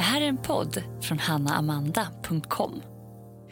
[0.00, 2.82] Det här är en podd från hannaamanda.com.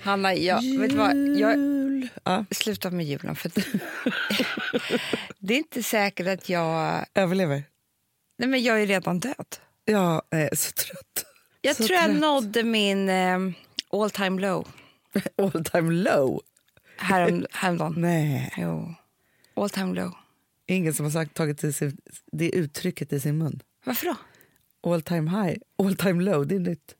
[0.01, 1.17] Hanna, jag, vet du vad?
[1.17, 2.09] Jag Jul.
[2.25, 3.37] Ja, slutar med julen.
[3.37, 3.55] För att-
[5.39, 7.05] det är inte säkert att jag...
[7.15, 7.65] överlever.
[8.39, 9.57] Nej, men jag är redan död.
[9.85, 11.25] Jag är så trött.
[11.61, 12.21] Jag Så tror jag trött.
[12.21, 13.39] nådde min eh,
[13.93, 14.69] all time low
[15.39, 16.41] All time low.
[16.97, 17.95] härom, häromdagen.
[17.97, 18.95] Nej, Jo.
[19.55, 20.13] All time low.
[20.67, 21.97] ingen som har sagt, tagit till sin,
[22.33, 23.63] det uttrycket i sin mun.
[23.85, 24.17] Varför då?
[24.87, 26.95] All time high, all time low, det är nytt.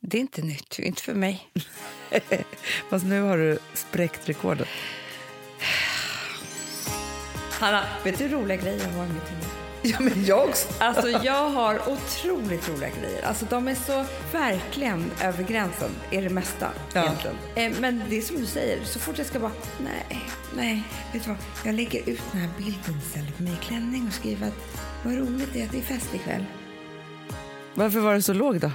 [0.00, 1.48] Det är inte nytt, inte för mig.
[2.90, 4.68] Fast nu har du spräckt rekordet.
[7.50, 9.44] Hanna, vet du hur roliga grejer jag har med till mig?
[9.86, 10.68] Ja, men jag också.
[10.78, 13.22] Alltså jag har otroligt roliga grejer.
[13.26, 17.02] Alltså de är så verkligen över gränsen, är det mesta Ja.
[17.04, 17.36] egentligen.
[17.74, 19.52] Eh, Men det är som du säger, så fort jag ska bara,
[19.84, 20.20] nej,
[20.56, 20.82] nej,
[21.12, 21.38] vet du vad?
[21.64, 25.14] Jag lägger ut den här bilden istället på mig i klänning och skriver att vad
[25.18, 26.44] roligt det är att det är fest ikväll.
[27.74, 28.70] Varför var det så låg då?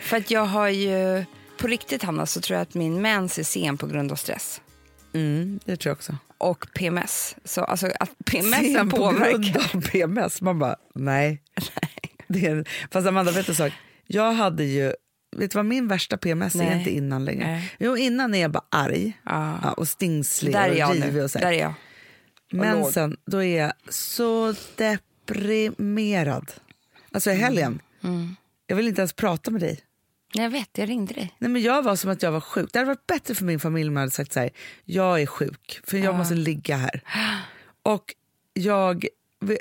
[0.00, 1.24] För att jag har ju,
[1.58, 4.60] på riktigt Hanna, så tror jag att min mens är sen på grund av stress.
[5.12, 6.16] Mm, det tror jag också.
[6.38, 7.36] Och PMS.
[7.44, 9.70] Så alltså att PMS på grund påverkar.
[9.76, 10.40] av PMS.
[10.42, 11.42] Man bara, nej.
[12.28, 13.72] Det är, fast Amanda, vet du en sak?
[14.06, 14.92] Jag hade ju,
[15.36, 16.78] vet du vad min värsta PMS är Nej.
[16.78, 17.46] inte innan längre?
[17.46, 17.74] Nej.
[17.78, 19.58] Jo, innan är jag bara arg Ja.
[19.62, 21.22] ja, och stingslig Där är och jag rivig nu.
[21.22, 21.74] och så Där är jag.
[22.52, 26.52] Men sen, då är jag så deprimerad.
[27.12, 27.66] Alltså i helgen.
[27.66, 27.78] Mm.
[28.66, 29.80] Jag vill inte ens prata med dig.
[30.34, 31.34] Jag vet, jag ringde dig.
[31.38, 32.72] Nej, men jag var som att jag var sjuk.
[32.72, 34.50] Det hade varit bättre för min familj om jag hade sagt så här,
[34.84, 37.00] jag är sjuk, för jag måste ligga här.
[37.82, 38.14] Och
[38.54, 39.06] jag,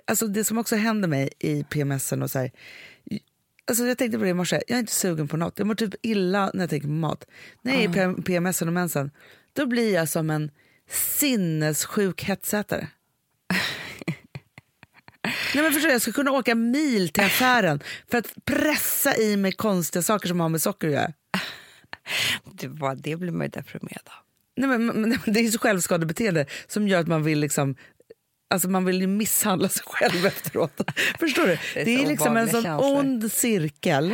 [0.06, 2.52] alltså det som också händer mig i PMSen och så här,
[3.68, 5.60] alltså jag tänkte på det i morse, jag är inte sugen på något.
[5.60, 7.26] Jag mår typ illa när jag tänker på mat.
[7.62, 9.12] När jag är i PM- PMSen och mensen,
[9.54, 10.52] då blir jag som en
[11.20, 12.88] sinnessjuk hetsätare.
[15.56, 17.80] Nej, men förstår, jag ska kunna åka mil till affären
[18.12, 21.14] för att pressa i mig konstiga saker som har med socker att göra.
[22.54, 24.14] Det, var, det blir man ju deprimerad av.
[24.58, 27.76] Nej, men, men, det är så självskadebeteende som gör att man vill liksom
[28.50, 30.82] Alltså man vill ju misshandla sig själv efteråt.
[31.20, 31.58] Förstår du?
[31.74, 33.00] Det är Det är, liksom en sån känslor.
[33.00, 34.14] ond cirkel.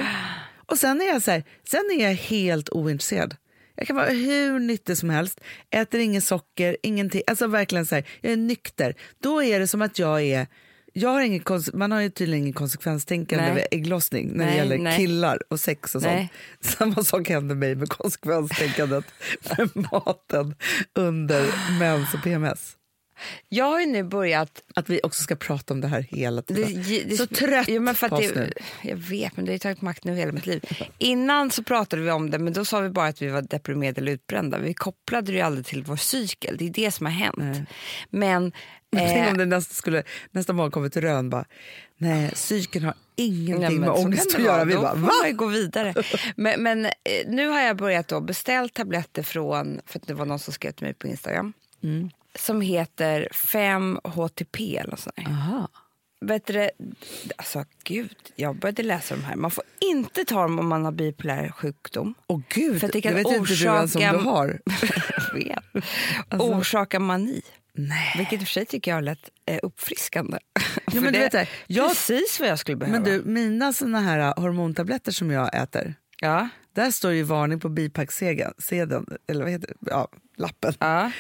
[0.66, 3.36] Och sen är jag så här, sen är jag helt ointresserad.
[3.76, 7.22] Jag kan vara hur nyttig som helst, äter ingen socker, ingenting.
[7.28, 8.96] Alltså verkligen så här, jag är nykter.
[9.22, 10.48] Då är det som att jag är
[10.94, 11.44] jag har ingen,
[11.74, 13.54] man har ju tydligen ingen konsekvenstänkande Nej.
[13.54, 14.98] vid ägglossning när Nej, det gäller nej.
[14.98, 16.30] killar och sex och sånt.
[16.60, 19.06] Samma sak händer mig med konsekvenstänkandet
[19.58, 20.56] med maten
[20.96, 21.50] under
[21.80, 22.78] mens och PMS.
[23.50, 24.62] Jag har ju nu börjat...
[24.76, 26.84] Att vi också ska prata om det här hela tiden.
[26.84, 28.52] Det, det, så trött ja, men för på oss det, nu.
[28.82, 30.64] Jag vet, men det har tagit makt nu hela mitt liv.
[30.98, 34.02] Innan så pratade vi om det, men då sa vi bara att vi var deprimerade
[34.02, 34.58] eller utbrända.
[34.58, 36.58] Vi kopplade det ju aldrig till vår cykel.
[36.58, 37.38] Det är det som har hänt.
[37.38, 37.66] Nej.
[38.10, 38.52] Men...
[38.92, 41.46] Tänk eh, om det nästa, skulle, nästa morgon kommer till Rön bara,
[41.98, 44.66] nej, psyken har ingenting Nej, med ångest det att göra.
[44.66, 45.12] Vi bara, får va?
[45.28, 45.94] ju gå vidare.
[46.36, 46.92] Men, men eh,
[47.28, 50.72] nu har jag börjat då beställt tabletter från, för att det var någon som skrev
[50.72, 51.54] till mig på Instagram,
[51.84, 52.10] Mm.
[52.36, 55.26] som heter 5-HTP eller sånt där.
[55.28, 55.68] Aha.
[56.26, 56.72] Vet du, det-
[57.36, 59.36] alltså gud, jag började läsa de här.
[59.36, 62.14] Man får inte ta dem om man har bipolär sjukdom.
[62.28, 64.60] Åh gud, För det det kan vet inte du ens om orsaka- du har.
[65.34, 65.84] Jag vet.
[66.42, 67.42] Orsaka mani.
[67.74, 68.14] Nej.
[68.18, 70.38] Vilket i och för sig tycker jag lät eh, uppfriskande.
[70.92, 73.00] För men du vet det, jag- precis vad jag skulle behöva.
[73.00, 77.60] Men du, mina såna här äh, hormontabletter som jag äter, ja, där står ju varning
[77.60, 79.74] på bipacksedeln, sedeln, eller vad heter det?
[79.92, 80.74] Ja, lappen.
[80.80, 81.12] ja.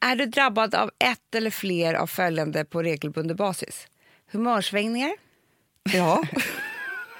[0.00, 3.86] Är du drabbad av ett eller fler av följande på regelbunden basis?
[4.32, 5.12] Humörsvängningar,
[5.92, 6.22] Ja.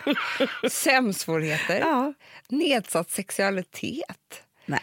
[0.70, 2.12] sömnsvårigheter, ja.
[2.48, 4.80] nedsatt sexualitet, Nej.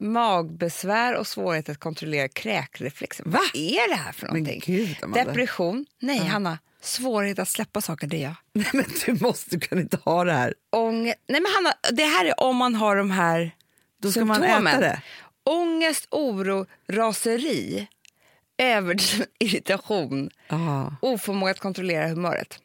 [0.00, 3.30] magbesvär och svårighet att kontrollera kräkreflexen.
[3.30, 3.38] Va?
[3.38, 4.62] Vad är det här för någonting?
[4.66, 4.96] gud.
[5.14, 5.86] Depression?
[6.00, 6.58] Nej, Hanna.
[6.82, 8.34] Svårighet att släppa saker, det är jag.
[8.52, 10.54] Nej, men du måste kan inte ha det här.
[10.72, 11.14] Ånge...
[11.28, 13.50] Nej, men Hanna, det här är om man har de här
[14.00, 14.66] Då ska man symptomen.
[14.66, 15.02] äta det.
[15.44, 17.88] Ångest, oro, raseri,
[18.58, 20.94] överdriven irritation, Ja.
[21.02, 22.58] oförmåga att kontrollera humöret.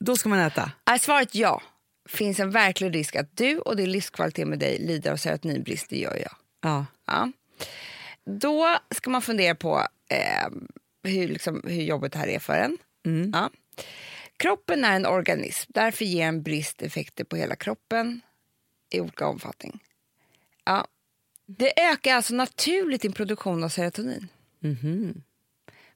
[0.00, 0.72] Då ska man äta.
[0.84, 1.62] Är svaret ja,
[2.08, 5.98] finns en verklig risk att du och din livskvalitet med dig lider av serotoninbrist, det
[5.98, 6.36] gör jag.
[6.62, 6.86] Ja.
[7.06, 7.32] Ja.
[8.24, 10.48] Då ska man fundera på eh,
[11.02, 12.78] hur, liksom, hur jobbigt det här är för en.
[13.32, 13.50] Ja.
[14.36, 18.20] Kroppen är en organism, därför ger en brist effekter på hela kroppen
[18.90, 19.80] i olika omfattning.
[20.68, 20.86] Ja.
[21.46, 24.28] Det ökar alltså naturligt din produktion av serotonin.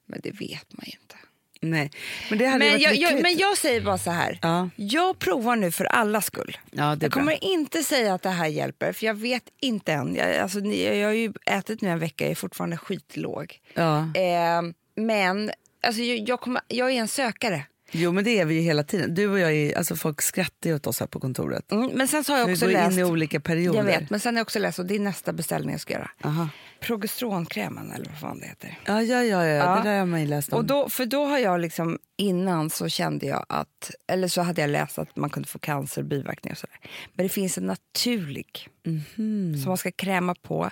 [0.06, 1.16] Men det vet man ju inte.
[1.60, 1.90] Nej.
[2.30, 4.38] Men det hade Men varit jag, jag, men jag säger bara så här.
[4.42, 4.69] Ja.
[4.76, 6.56] Jag provar nu för alla skull.
[6.70, 10.14] Ja, jag kommer inte säga att det här hjälper, för jag vet inte än.
[10.14, 13.60] Jag, alltså, ni- jag har ju ätit nu en vecka, jag är fortfarande skitlåg.
[13.74, 13.98] Ja.
[13.98, 14.62] Eh,
[14.94, 15.50] men
[15.82, 17.66] alltså, jag, jag, kommer, jag är en sökare.
[17.94, 19.15] Jo, men det är vi ju hela tiden.
[19.15, 21.73] Du och jag är, alltså folk skrattar ju åt oss här på kontoret.
[21.73, 22.93] Mm, men sen så har jag Vi också går läst...
[22.93, 23.79] in i olika perioder.
[23.79, 25.93] Jag vet, men sen har jag också läst, och det är nästa beställning jag ska
[25.94, 26.11] göra.
[26.25, 26.49] Aha.
[26.81, 28.79] Progesteronkrämen eller vad fan det heter.
[28.87, 29.77] Ja, ja, ja, ja, Ja.
[29.83, 30.59] det där har man ju läst om.
[30.59, 34.61] Och då, för då har jag liksom, innan så kände jag att, eller så hade
[34.61, 36.79] jag läst att man kunde få cancer, biverkningar och sådär.
[37.15, 39.56] Men det finns en naturlig Mhm.
[39.62, 40.71] som man ska kräma på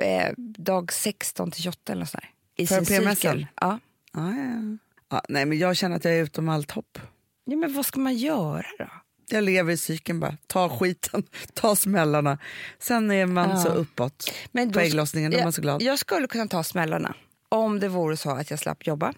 [0.00, 2.22] eh, dag 16 till 28 eller nåt sånt
[2.56, 2.62] där.
[2.64, 3.18] I För sin PMS?
[3.18, 3.46] cykel.
[3.60, 3.78] Ja.
[4.12, 4.76] Ja, ja.
[5.12, 6.98] Ja, nej, men jag känner att jag är utom allt hopp.
[7.44, 8.88] ja, men vad ska man göra då?
[9.28, 10.36] Jag lever i cykeln bara.
[10.46, 11.22] Ta skiten,
[11.54, 12.38] ta smällarna.
[12.78, 13.56] Sen är man Ja.
[13.56, 15.30] så uppåt Men på ägglossningen.
[15.30, 15.82] Då är man så glad.
[15.82, 17.14] Jag skulle kunna ta smällarna
[17.48, 19.12] om det vore så att jag slapp jobba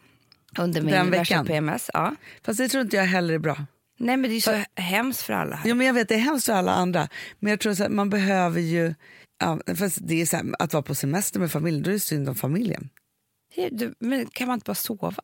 [0.58, 1.46] under min Den veckan?
[1.46, 1.90] PMS.
[1.94, 2.14] Ja.
[2.44, 3.66] Fast det tror inte jag heller är bra.
[3.98, 5.68] Nej, men det är så hemskt för alla här.
[5.68, 7.08] Jo, men jag vet, det är hemskt för alla andra.
[7.38, 8.94] Men jag tror att man behöver ju...
[9.38, 12.28] Ja, fast det är här, att vara på semester med familjen, då är det synd
[12.28, 12.88] om familjen.
[13.70, 15.14] Du, men kan man inte bara sova?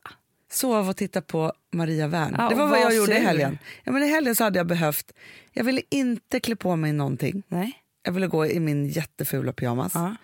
[0.51, 2.35] Sova och titta på Maria Wern.
[2.37, 3.57] Ja, det var vad jag gjorde i helgen.
[3.83, 5.11] Ja, men I helgen så hade jag behövt...
[5.51, 7.43] Jag ville inte klä på mig någonting.
[7.47, 7.71] Nej.
[8.03, 9.91] Jag ville gå i min jättefula pyjamas.
[9.95, 10.15] Ja.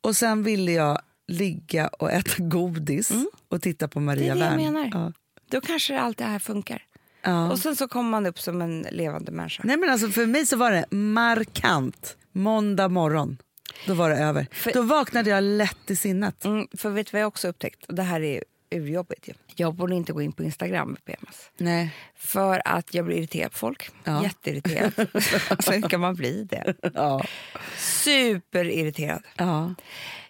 [0.00, 3.12] Och sen ville jag ligga och äta godis
[3.48, 4.38] och titta på Maria Mm.
[4.38, 4.90] Det är det jag Wern.
[4.90, 5.04] menar.
[5.06, 5.12] Ja.
[5.50, 6.82] Då kanske allt det här funkar.
[7.22, 7.50] Ja.
[7.50, 9.62] Och sen så kommer man upp som en levande människa.
[9.66, 12.16] Nej, men alltså för mig så var det markant.
[12.32, 13.38] Måndag morgon,
[13.86, 14.46] då var det över.
[14.52, 16.44] För- Då vaknade jag lätt i sinnet.
[16.44, 17.84] Mm, för vet du vad jag också upptäckt?
[17.84, 18.44] Och det här är
[18.74, 19.28] urjobbigt.
[19.56, 21.50] Jag borde inte gå in på Instagram med PMS.
[21.56, 21.90] Nej.
[22.14, 23.90] För att jag blir irriterad på folk.
[24.04, 24.22] Ja.
[24.22, 24.92] Jätteirriterad.
[25.82, 26.74] hur kan man bli det?
[26.94, 27.24] Ja.
[27.76, 29.22] Superirriterad.
[29.36, 29.74] Ja.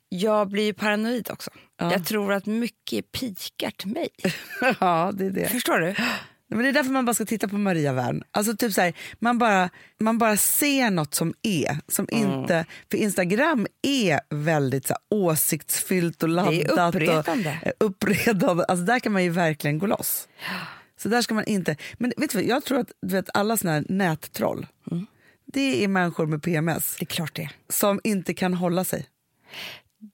[0.08, 1.50] Jag blir paranoid också.
[1.76, 1.92] Ja.
[1.92, 4.08] Jag tror att mycket pikar till mig.
[4.80, 5.48] ja, det är det.
[5.48, 5.94] Förstår du?
[6.48, 8.22] Men det är därför man bara ska titta på Maria Wern.
[8.30, 9.70] Alltså typ så här, man, bara,
[10.00, 11.78] man bara ser något som är.
[11.88, 12.40] Som Mm.
[12.40, 16.52] inte, för Instagram är väldigt så här, åsiktsfyllt och laddat.
[16.52, 17.58] Det är uppretande.
[17.80, 18.64] Och, uppretande.
[18.64, 20.28] Alltså, där kan man ju verkligen gå loss.
[20.96, 21.76] Så där ska man inte...
[21.94, 25.06] Men vet du, vad, jag tror att du vet, alla såna här nättroll, Mm.
[25.46, 27.50] det är människor med PMS Det är klart det.
[27.68, 29.06] som inte kan hålla sig.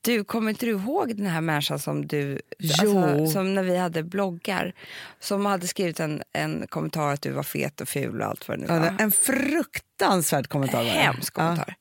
[0.00, 2.40] Du, kommer inte du ihåg den här människan som du...
[2.80, 4.74] Alltså, som när vi hade bloggar.
[5.20, 8.58] Som hade skrivit en, en kommentar att du var fet och ful och allt vad
[8.58, 8.90] det nu Ja, var.
[8.90, 10.84] det- en fruktansvärd kommentar.
[10.84, 10.90] det.
[10.90, 11.74] Hemsk kommentar.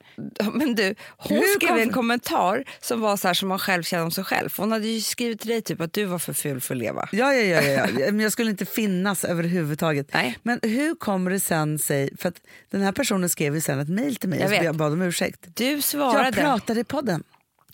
[0.53, 3.83] Men du, hon Hur skrev kom- en kommentar som var så här som man själv
[3.83, 4.49] känner om sig själv.
[4.57, 7.09] Hon hade ju skrivit till dig typ att du var för ful för att leva.
[7.11, 8.05] Ja, ja, ja, ja, ja.
[8.05, 10.13] Men jag skulle inte finnas överhuvudtaget.
[10.13, 10.37] Nej.
[10.43, 13.89] Men hur kommer det sen sig, för att den här personen skrev ju sen ett
[13.89, 15.47] mejl till mig Jag jag bad om ursäkt.
[15.53, 16.41] Du Jag svarade...
[16.41, 17.23] pratade i podden.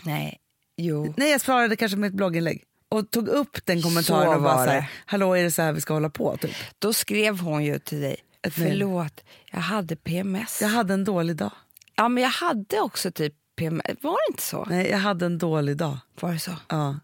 [0.03, 0.39] Nej,
[0.77, 1.13] jo.
[1.17, 4.65] Nej, jag svarade kanske med ett blogginlägg och tog upp den kommentaren Så och var
[4.65, 6.37] så här, hallå är det så här vi ska hålla på?
[6.37, 6.51] Typ.
[6.79, 8.15] Då skrev hon ju till dig.
[8.51, 10.61] Förlåt, jag hade PMS.
[10.61, 11.51] Jag hade en dålig dag.
[11.95, 13.95] Ja, men jag hade också typ PMS.
[14.01, 14.65] Var det inte så?
[14.65, 15.97] Nej, jag hade en dålig dag.
[16.19, 16.51] Var det så?
[16.67, 16.99] Ja.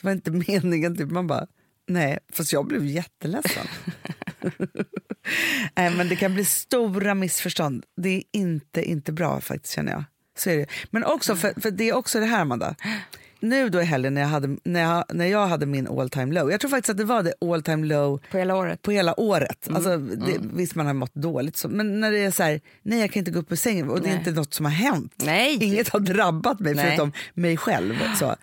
[0.00, 1.10] Det var inte meningen, typ.
[1.10, 1.46] man bara,
[1.86, 3.66] nej, fast jag blev jätteledsen.
[5.76, 7.84] nej, men det kan bli stora missförstånd.
[7.96, 10.04] Det är inte, inte bra faktiskt känner jag.
[10.36, 10.66] Så är det.
[10.90, 12.74] Men också, för, för det är också det här Amanda.
[13.40, 16.34] Nu då i helgen när jag hade, när jag, när jag hade min all time
[16.34, 16.50] low.
[16.50, 18.82] Jag tror faktiskt att det var det all time low På hela året?
[18.82, 19.66] på hela året.
[19.66, 22.60] Mm, Alltså, det, Visst man har mått dåligt, så, men när det är så här,
[22.82, 24.18] nej jag kan inte gå upp ur sängen och det är Nej.
[24.18, 25.12] inte något som har hänt.
[25.16, 25.64] Nej.
[25.64, 26.84] Inget har drabbat mig Nej.
[26.86, 27.94] förutom mig själv.
[28.18, 28.36] Så.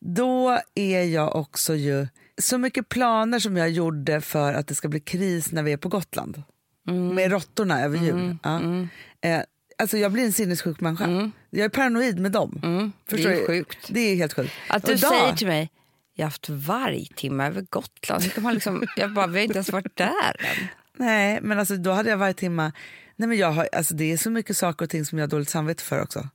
[0.00, 2.06] Då är jag också ju,
[2.42, 5.76] så mycket planer som jag gjorde för att det ska bli kris när vi är
[5.76, 6.42] på Gotland.
[6.88, 7.14] Mm.
[7.14, 8.36] Med råttorna över jul.
[8.42, 8.60] Ja.
[9.28, 9.40] Eh,
[9.80, 11.30] alltså jag blir en sinnessjuk människa.
[11.50, 12.60] Jag är paranoid med dem.
[12.62, 12.92] Mm.
[13.06, 13.46] Det Förstår är du?
[13.46, 13.78] sjukt.
[13.88, 14.52] Det är helt sjukt.
[14.68, 15.70] Att du idag- säger till mig,
[16.14, 18.22] jag har haft vargtimme över Gotland.
[18.22, 20.66] Hur kan man liksom, jag bara, vi har inte ens varit där än.
[20.96, 22.72] Nej, men alltså, då hade jag varje timme...
[23.16, 25.30] Nej, men jag har, alltså, det är så mycket saker och ting som jag har
[25.30, 26.28] dåligt samvete för också.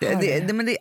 [0.00, 0.76] Det, det, det, men det,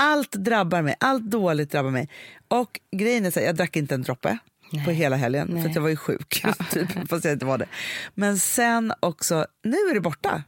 [0.00, 2.08] allt drabbar mig, allt dåligt drabbar mig.
[2.48, 4.38] Och grejen är så här, jag drack inte en droppe
[4.84, 5.66] på hela helgen för Nej.
[5.66, 6.44] att jag var ju sjuk.
[6.70, 7.66] typ, fast jag inte var det.
[8.14, 10.42] Men sen också, nu är det borta.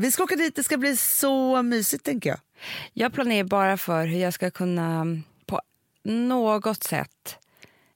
[0.00, 2.38] Vi ska åka dit, det ska bli så mysigt tänker jag.
[2.92, 5.06] Jag planerar bara för hur jag ska kunna
[5.46, 5.60] på
[6.04, 7.38] något sätt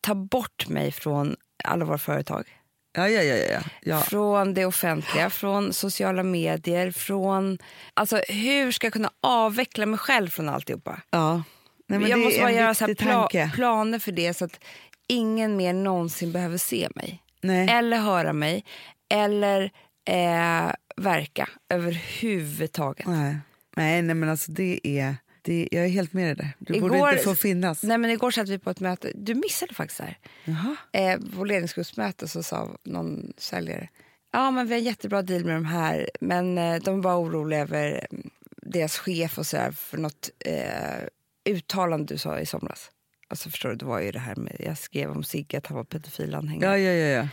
[0.00, 2.44] ta bort mig från alla våra företag.
[2.92, 3.34] Ja, ja, ja.
[3.34, 4.00] ja, ja.
[4.00, 7.58] Från det offentliga, från sociala medier, från...
[7.94, 11.00] Alltså hur ska jag kunna avveckla mig själv från alltihopa?
[11.10, 11.42] ja.
[11.86, 14.60] Nej, men jag det måste bara göra så pla- planer för det så att
[15.08, 17.22] ingen mer någonsin behöver se mig.
[17.40, 17.68] Nej.
[17.70, 18.64] Eller höra mig.
[19.08, 19.70] Eller
[20.08, 23.06] eh, verka överhuvudtaget.
[23.06, 23.36] Nej.
[23.76, 25.16] Nej, nej, men alltså det är...
[25.44, 26.48] Det, jag är helt med i det.
[26.58, 27.82] Du Igår- borde inte få finnas.
[27.82, 29.12] Nej, men igår satt vi på ett möte.
[29.14, 30.18] Du missade faktiskt det här.
[30.44, 30.76] Jaha.
[30.92, 33.88] Eh, på ledningsgruppsmöte så sa någon säljare
[34.32, 37.60] ja men vi har en jättebra deal med de här men eh, de bara oroliga
[37.60, 38.30] över mm,
[38.62, 41.04] deras chef och så där för något eh,
[41.44, 42.90] uttalande du sa i somras.
[43.28, 45.76] Alltså förstår du, det var ju det här med, jag skrev om Sigge att han
[45.76, 46.80] var pedofilanhängare.
[46.80, 47.06] Ja, ja, ja.
[47.06, 47.28] ja.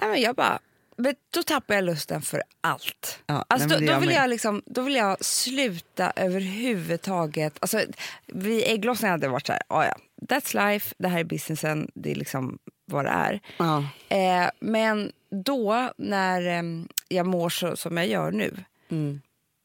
[0.00, 0.58] Nej, men jag bara,
[1.00, 3.18] men då tappar jag lusten för allt.
[3.26, 7.56] Ja, alltså, nej, då, då, vill jag liksom, då vill jag sluta överhuvudtaget.
[7.60, 7.80] Alltså,
[8.26, 9.94] vid ägglossningen hade det varit så här, "Ah, ja,
[10.28, 13.40] that's life, det här är businessen, det är liksom vad det är.
[13.58, 13.84] Ja.
[14.08, 15.12] Eh, men
[15.44, 16.62] då, när eh,
[17.08, 19.20] jag mår så som jag gör nu, Mm.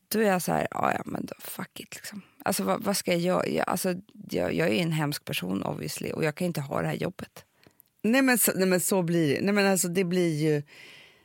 [0.08, 1.96] då är jag så här, "Ah, ja men då, fuck it.
[1.96, 2.22] Liksom.
[2.46, 3.48] Alltså, vad, vad ska jag göra?
[3.48, 3.94] Jag, alltså,
[4.30, 7.46] jag, jag är en hemsk person obviously och jag kan inte ha det här jobbet.
[8.04, 9.42] Nej, men så, nej men så blir det.
[9.42, 10.64] Nej, men alltså, det blir ju...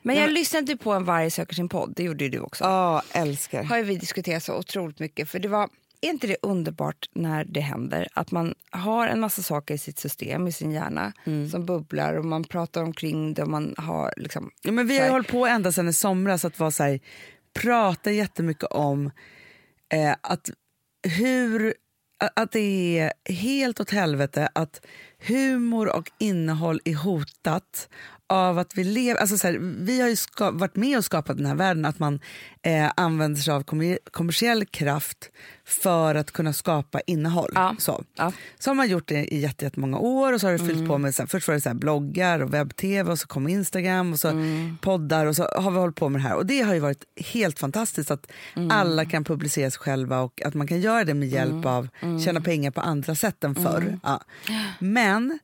[0.01, 2.63] Men jag lyssnade på en varg söker sin podd, det gjorde ju du också.
[2.63, 3.63] Ja, älskar.
[3.63, 5.29] har ju vi diskuterat så otroligt mycket.
[5.29, 5.69] För det var,
[6.01, 9.99] är inte det underbart när det händer att man har en massa saker i sitt
[9.99, 11.49] system, i sin hjärna, Mm.
[11.49, 14.51] som bubblar och man pratar omkring det och man har liksom...
[14.61, 16.99] Ja, men vi har ju hållit på ända sedan i somras att vara så här,
[17.53, 19.11] prata jättemycket om
[19.93, 20.49] eh, att
[21.07, 21.73] hur
[22.35, 24.85] att det är helt åt helvete att
[25.27, 27.89] humor och innehåll är hotat
[28.31, 29.21] av att vi lever...
[29.21, 31.99] Alltså så här, vi har ju ska, varit med och skapat den här världen att
[31.99, 32.19] man
[32.61, 35.29] eh, använder sig av kommer, kommersiell kraft
[35.65, 37.51] för att kunna skapa innehåll.
[37.55, 37.75] Ja.
[37.79, 38.03] Så.
[38.15, 38.31] Ja.
[38.59, 40.97] Så har man gjort det i jätte- jättemånga år och så har det fyllt på
[40.97, 44.13] med, så här, först var det så här bloggar och webb-tv och så kom Instagram
[44.13, 44.31] och så
[44.81, 46.35] poddar och så har vi hållit på med det här.
[46.35, 48.31] Och det har ju varit helt fantastiskt att
[48.71, 51.87] alla kan publicera sig själva och att man kan göra det med hjälp av
[52.25, 53.99] tjäna pengar på andra sätt än förr.
[54.03, 54.21] Ja.
[54.79, 55.39] Men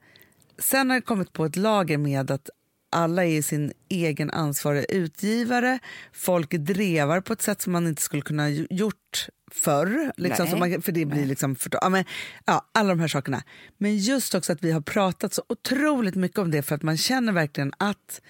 [0.60, 2.50] sen har det kommit på ett lager med att
[2.89, 5.79] alla är sin egen ansvariga utgivare.
[6.13, 10.12] Folk drevar på ett sätt som man inte skulle kunna gjort förr.
[10.17, 12.06] Liksom, så man, för det blir liksom för, ja, men,
[12.46, 13.44] ja, alla de här sakerna.
[13.77, 16.98] Men just också att vi har pratat så otroligt mycket om det för att man
[16.98, 18.22] känner verkligen att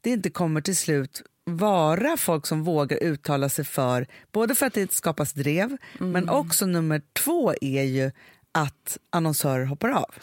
[0.00, 4.74] det inte kommer till slut vara folk som vågar uttala sig för, både för att
[4.74, 8.10] det skapas drev, men också nummer två är ju
[8.52, 10.14] att annonsörer hoppar av.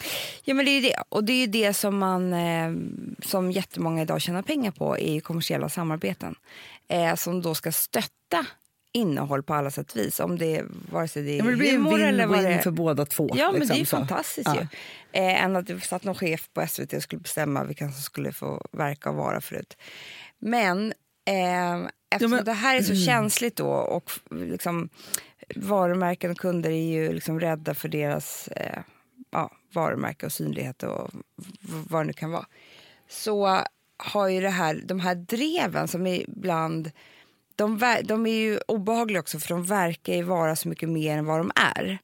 [0.44, 1.02] Ja, men det är det.
[1.08, 2.72] Och det är det som man, eh,
[3.26, 6.34] som jättemånga idag tjänar pengar på, är ju kommersiella samarbeten.
[6.88, 8.46] Eh, som då ska stötta
[8.92, 10.20] innehåll på alla sätt och vis.
[10.20, 12.58] Om det, vare sig det är Ja, men det blir humor eller vad det är.
[12.62, 13.30] för båda två.
[13.34, 14.06] Ja, men det är ju liksom, så.
[14.06, 14.56] fantastiskt Ja.
[14.60, 14.66] ju.
[15.20, 18.32] Eh, än att det satt någon chef på SVT och skulle bestämma vilka som skulle
[18.32, 19.76] få verka och vara förut.
[20.38, 20.92] Men
[21.28, 24.88] eh, eftersom men- det här är så känsligt då och liksom,
[25.56, 28.82] varumärken och kunder är ju liksom rädda för deras eh,
[29.30, 31.10] ja, varumärke och synlighet och
[31.88, 32.46] vad det nu kan vara.
[33.08, 33.60] Så
[33.96, 36.90] har ju det här, de här dreven som ibland
[37.56, 41.26] de, de är ju obehagliga också för de verkar ju vara så mycket mer än
[41.26, 41.98] vad de är.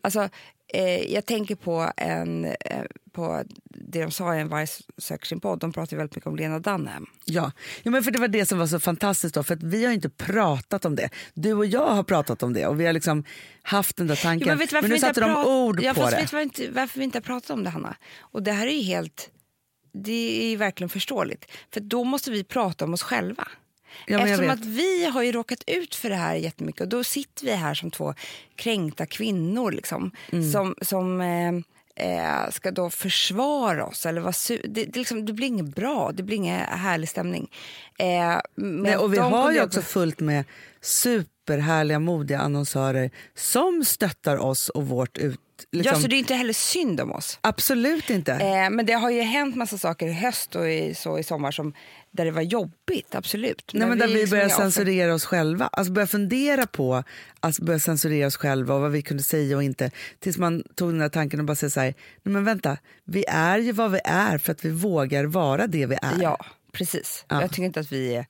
[0.00, 0.28] Alltså,
[0.72, 4.66] eh, jag tänker på, en, eh, på det de sa i en Varg
[4.98, 5.58] söker sin podd.
[5.58, 7.06] De pratar ju väldigt mycket om Lena Dunham.
[7.24, 7.52] Ja.
[7.82, 9.92] ja, men för det var det som var så fantastiskt då, för att vi har
[9.92, 11.10] inte pratat om det.
[11.34, 13.24] Du och jag har pratat om det och vi har liksom
[13.62, 14.48] haft den där tanken.
[14.48, 16.06] Ja, men varför nu satte de ord ja, på det.
[16.06, 17.96] Vet varför, inte, varför vi inte har pratat om det, Hanna?
[18.20, 19.30] Och det här är ju helt...
[19.94, 21.50] Det är verkligen förståeligt.
[21.72, 23.48] För då måste vi prata om oss själva.
[24.06, 27.44] Ja, Eftersom att vi har ju råkat ut för det här jättemycket och då sitter
[27.46, 28.14] vi här som två
[28.56, 30.52] kränkta kvinnor liksom, Mm.
[30.52, 31.52] som, som eh,
[31.96, 34.06] eh, ska då försvara oss.
[34.06, 34.34] Eller vara
[34.64, 37.50] det, det, liksom, det blir inget bra, det blir ingen härlig stämning.
[37.98, 40.44] Eh, men Nej, och vi har ju också fullt med
[40.80, 45.40] superhärliga, modiga annonsörer som stöttar oss och vårt ut...
[45.70, 47.38] Liksom, Ja, så det är inte heller synd om oss.
[47.40, 48.32] Absolut inte.
[48.32, 51.50] Eh, men det har ju hänt massa saker i höst och i, så i sommar
[51.50, 51.74] som,
[52.10, 53.70] där det var jobbigt, absolut.
[53.74, 54.62] Nej, men där vi liksom börjar är offer.
[54.62, 55.68] censurera oss själva.
[55.72, 57.04] Alltså börja fundera på
[57.40, 59.90] att börja censurera oss själva och vad vi kunde säga och inte.
[60.18, 63.24] Tills man tog den där tanken och bara säga så här, nej men vänta, vi
[63.28, 66.22] är ju vad vi är för att vi vågar vara det vi är.
[66.22, 67.24] Ja, precis.
[67.28, 67.40] Ja.
[67.40, 68.26] Jag tycker inte att vi är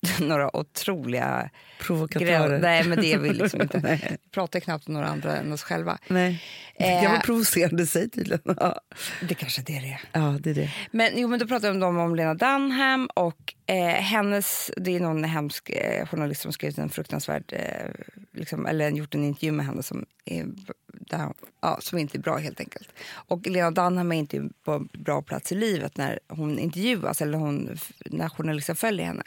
[0.20, 1.50] några otroliga
[1.80, 2.58] Provokatörer.
[2.58, 3.78] Nej, men det är vi liksom inte.
[4.10, 5.98] Vi pratar knappt om några andra än oss själva.
[6.08, 6.42] Nej,
[6.78, 7.10] det Eh.
[7.12, 8.40] var provocerande sig tydligen.
[8.60, 8.80] Ja.
[9.28, 9.98] Det kanske det är det.
[10.12, 10.70] ja, det är det.
[10.90, 15.24] Men, jo, men då pratar de om Lena Dunham och eh, hennes, det är någon
[15.24, 17.90] hemsk eh, journalist som skrivit en fruktansvärd, eh,
[18.34, 20.46] liksom, eller gjort en intervju med henne som, är,
[20.92, 22.88] där, ja, som inte är bra helt enkelt.
[23.10, 27.38] Och Lena Dunham är inte på en bra plats i livet när hon intervjuas eller
[27.38, 29.24] hon, när journalisten följer henne.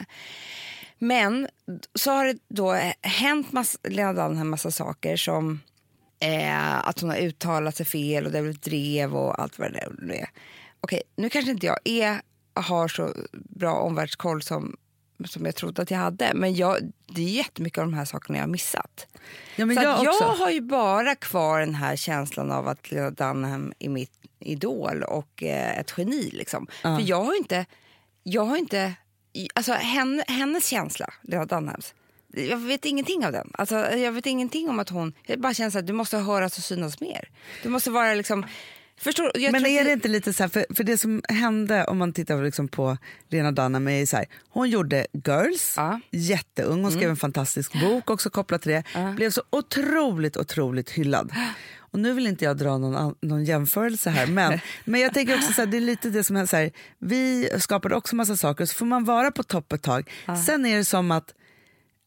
[1.02, 1.48] Men
[1.94, 5.60] så har det då hänt massa, Lena Dunham en massa saker som
[6.20, 9.72] eh, att hon har uttalat sig fel och det har blivit drev och allt vad
[9.72, 10.30] det är.
[10.80, 12.20] Okej, nu kanske inte jag är,
[12.54, 14.76] har så bra omvärldskoll som
[15.24, 16.34] som jag trodde att jag hade.
[16.34, 19.06] Men jag, det är jättemycket av de här sakerna jag har missat.
[19.56, 23.10] Ja, men Så jag jag har ju bara kvar den här känslan av att Lena
[23.10, 26.30] Dunham är mitt idol och eh, ett geni.
[26.32, 26.66] Liksom.
[26.82, 27.66] För jag har inte...
[28.22, 28.94] Jag har inte
[29.54, 31.94] alltså, henne, hennes känsla, Lena Dunhams,
[32.34, 33.50] jag vet ingenting av den.
[33.54, 35.12] Alltså, jag vet ingenting om att hon...
[35.26, 37.28] Jag bara känner att du måste höras och synas mer.
[37.62, 38.46] Du måste vara liksom...
[38.96, 42.12] Förstår, Men är det inte lite så här, för, för det som hände om man
[42.12, 42.96] tittar liksom på
[43.28, 46.00] Lena Dunham är så här, hon gjorde Girls, Ja.
[46.10, 48.84] jätteung, hon skrev en fantastisk bok också kopplat till det,
[49.16, 51.32] blev så otroligt, otroligt hyllad.
[51.92, 55.52] Och nu vill inte jag dra någon, någon jämförelse här, men, men jag tänker också
[55.52, 58.66] så här, det är lite det som är så här, vi skapade också massa saker,
[58.66, 60.10] så får man vara på topp ett tag.
[60.46, 61.34] Sen är det som att,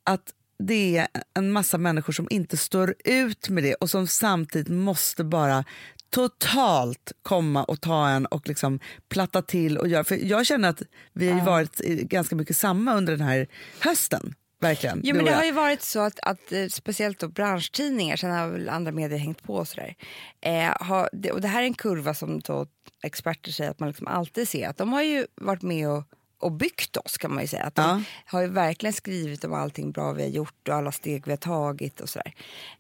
[0.04, 4.68] att det är en massa människor som inte står ut med det och som samtidigt
[4.68, 5.66] måste bara
[6.10, 10.04] totalt komma och ta en och liksom platta till och göra.
[10.04, 10.82] För jag känner att
[11.14, 13.48] vi har ju varit ganska mycket samma under den här
[13.80, 14.36] hösten.
[14.66, 15.02] Verkligen.
[15.04, 18.48] Jo, men det har ju varit så att, att eh, speciellt då branschtidningar, sen har
[18.48, 19.96] väl andra medier hängt på och sådär.
[20.42, 22.68] Eh, har, det, och det här är en kurva som då
[23.04, 24.68] experter säger att man liksom alltid ser.
[24.70, 26.04] Att de har ju varit med och,
[26.40, 27.64] och byggt oss kan man ju säga.
[27.64, 28.02] Att de Ja.
[28.26, 31.38] har ju verkligen skrivit om allting bra vi har gjort och alla steg vi har
[31.38, 32.34] tagit och sådär.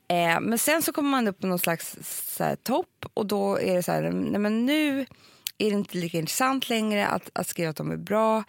[0.08, 1.96] Eh, men sen så kommer man upp på någon slags
[2.38, 5.00] så här, topp och då är det så här, nej men nu
[5.58, 8.44] är det inte lika intressant längre att, att skriva att de är bra.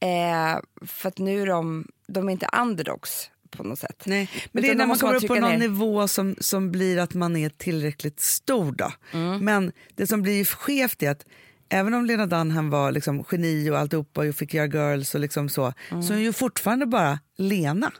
[0.00, 4.02] Eh, för att nu är de, de är inte underdogs på något sätt.
[4.06, 5.58] Nej, men det är Utan när man kommer upp på någon ner.
[5.58, 8.72] nivå som, som blir att man är tillräckligt stor.
[8.72, 8.92] Då.
[9.12, 9.44] Mm.
[9.44, 11.26] Men det som blir skevt är att
[11.68, 15.48] även om Lena Dunham var liksom geni och alltihopa och fick göra girls och liksom
[15.48, 17.86] så, så är hon ju fortfarande bara Lena.
[17.86, 17.92] Mm.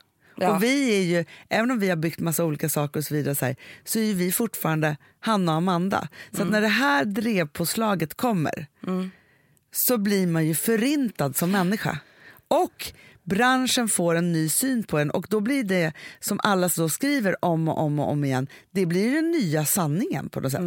[0.51, 0.57] Ja.
[0.57, 3.35] Och vi är ju, även om vi har byggt massa olika saker och så vidare
[3.35, 6.09] så, här, så är vi fortfarande Hanna och Amanda.
[6.31, 6.47] Så Mm.
[6.49, 8.67] att när det här drevpåslaget kommer
[9.73, 11.99] så blir man ju förintad som människa.
[12.49, 12.93] Och
[13.29, 17.45] branschen får en ny syn på en och då blir det som alla så skriver
[17.45, 20.61] om och om och om igen, det blir den nya sanningen på något sätt.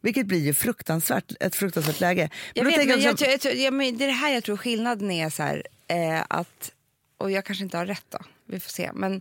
[0.00, 2.22] Vilket blir ju fruktansvärt, ett fruktansvärt läge.
[2.22, 2.30] Mm.
[2.54, 4.08] Jag då vet, tänker men jag jag, också- tror- jag, tror- ja, men det är
[4.08, 6.72] det här jag tror skillnaden är så här, eh, att,
[7.18, 9.20] och jag kanske inte har rätt då, vi får se, men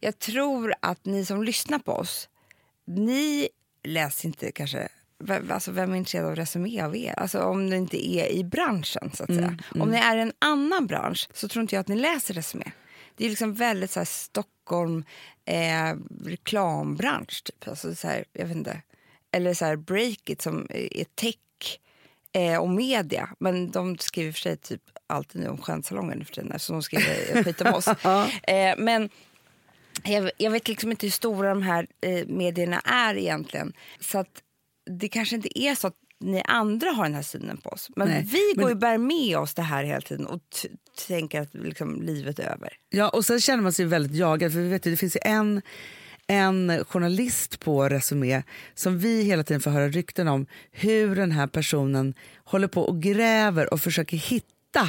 [0.00, 2.28] jag tror att ni som lyssnar på oss,
[2.86, 3.48] ni
[3.84, 4.88] läser inte kanske
[5.50, 7.14] Alltså vem är intresserad av resumé av er?
[7.16, 9.56] Alltså om ni inte är i branschen så att säga.
[9.80, 12.72] Om ni är i en annan bransch så tror inte jag att ni läser resumé.
[13.16, 15.04] Det är liksom väldigt så här Stockholm
[15.44, 17.68] eh, reklambransch typ.
[17.68, 18.82] Alltså så här, jag vet inte.
[19.32, 21.78] Eller så här Breakit som är tech
[22.32, 23.28] eh, och media.
[23.38, 26.82] Men de skriver för sig typ alltid nu om skönsalongen nu för tiden eftersom de
[26.82, 27.88] skriver skit om oss.
[28.42, 29.10] Eh, men
[30.04, 33.72] jag, jag vet liksom inte hur stora de här eh, medierna är egentligen.
[34.00, 34.42] Så att
[34.90, 37.90] det kanske inte är så att ni andra har den här synen på oss.
[37.96, 40.40] Men Nej, vi men- går ju bär med oss det här hela tiden och
[41.08, 42.72] tänker att liksom, livet är över.
[42.90, 44.52] Ja, och sen känner man sig väldigt jagad.
[44.52, 45.62] För vi vet ju, det finns ju en,
[46.26, 48.42] en journalist på Resumé
[48.74, 52.14] som vi hela tiden får höra rykten om hur den här personen
[52.44, 54.88] håller på och gräver och försöker hitta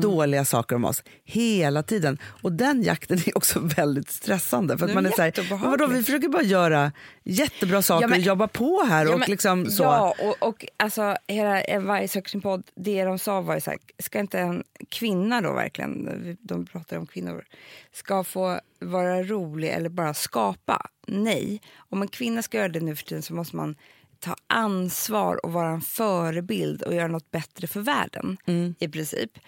[0.00, 2.18] dåliga saker om oss hela tiden.
[2.42, 4.78] Och den jakten är också väldigt stressande.
[4.78, 6.92] För att man är så här, vadå, vi försöker bara göra
[7.24, 9.06] jättebra saker men- och jobba på här.
[9.06, 9.82] Ja, och men- liksom så.
[9.82, 13.60] Ja, och, och alltså, hela eh, varje söker sin podd, det de sa var ju
[13.60, 17.44] så här, ska inte en kvinna då verkligen, de pratar om kvinnor,
[17.92, 20.86] ska få vara rolig eller bara skapa?
[21.06, 21.60] Nej.
[21.76, 23.76] Om en kvinna ska göra det nu för tiden så måste man
[24.20, 28.36] ta ansvar och vara en förebild och göra något bättre för världen
[28.78, 29.38] i princip.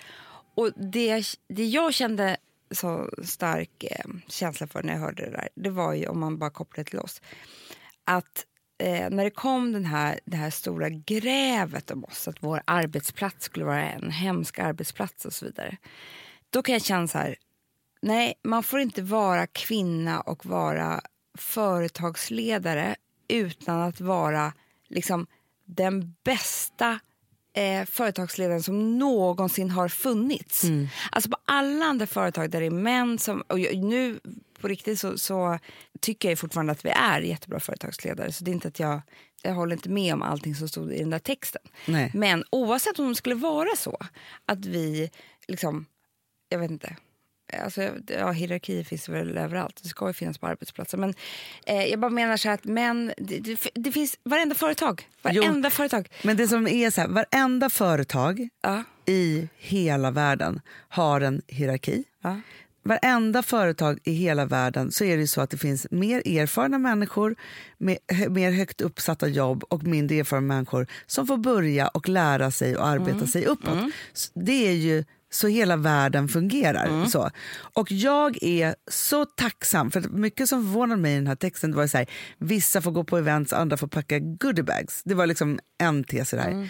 [0.55, 2.37] Och det, det jag kände
[2.71, 6.39] så stark eh, känsla för när jag hörde det där, det var ju om man
[6.39, 7.23] bara kopplar till oss,
[8.05, 8.47] att
[8.79, 13.45] eh, när det kom den här, det här stora grävet om oss, att vår arbetsplats
[13.45, 15.77] skulle vara en hemsk arbetsplats och så vidare.
[16.51, 17.37] Då kan jag känna så här,
[18.03, 21.01] nej, man får inte vara kvinna och vara
[21.39, 22.97] företagsledare
[23.31, 24.53] utan att vara
[24.89, 25.27] liksom
[25.65, 27.01] den bästa
[27.57, 30.65] eh, företagsledaren som någonsin har funnits.
[31.13, 33.41] Alltså på alla andra företag där det är män som...
[33.41, 34.21] Och jag- nu
[34.61, 35.59] på riktigt så, så
[36.01, 38.33] tycker jag fortfarande att vi är jättebra företagsledare.
[38.33, 39.01] Så det är inte att jag,
[39.43, 41.63] jag håller inte med om allting som stod i den där texten.
[41.87, 42.11] Nej.
[42.15, 43.99] Men oavsett om det skulle vara så
[44.47, 45.11] att vi
[45.49, 45.87] liksom,
[46.49, 46.97] jag vet inte,
[47.65, 50.99] Alltså, ja, hierarkier finns väl överallt, det ska ju finnas på arbetsplatser.
[50.99, 51.15] Men
[51.67, 55.43] eh, jag bara menar så här att män, det, det, det finns varenda företag, Jo.
[55.43, 56.09] varenda företag.
[56.25, 62.05] Men det som är så här, varenda företag Ja, i hela världen har en hierarki.
[62.23, 62.41] ja.
[62.83, 67.37] Varenda företag i hela världen så är det så att det finns mer erfarna människor
[67.79, 72.77] med mer högt uppsatta jobb och mindre erfarna människor som får börja och lära sig
[72.77, 73.79] och arbeta sig uppåt.
[74.15, 77.07] S- Det är ju så hela världen fungerar.
[77.07, 77.31] Så.
[77.75, 81.87] Och jag är så tacksam, för mycket som förvånade mig i den här texten var
[81.87, 82.07] så här,
[82.39, 85.03] vissa får gå på events, andra får packa goodiebags.
[85.05, 86.69] Det var liksom en tes i det här.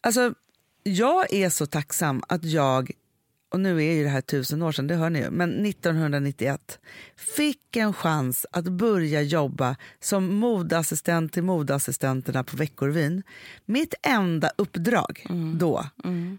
[0.00, 0.34] Alltså,
[0.82, 2.90] jag är så tacksam att jag,
[3.56, 6.78] och nu är ju det här tusen år sedan, det hör ni ju, men 1991
[7.36, 13.22] fick en chans att börja jobba som modeassistent till modeassistenterna på Veckorevyn.
[13.66, 15.26] Mitt enda uppdrag
[15.58, 15.84] då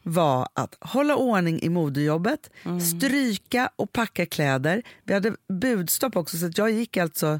[0.03, 2.49] var att hålla ordning i modejobbet,
[2.97, 4.81] stryka och packa kläder.
[5.03, 7.39] Vi hade budstopp också, så jag gick alltså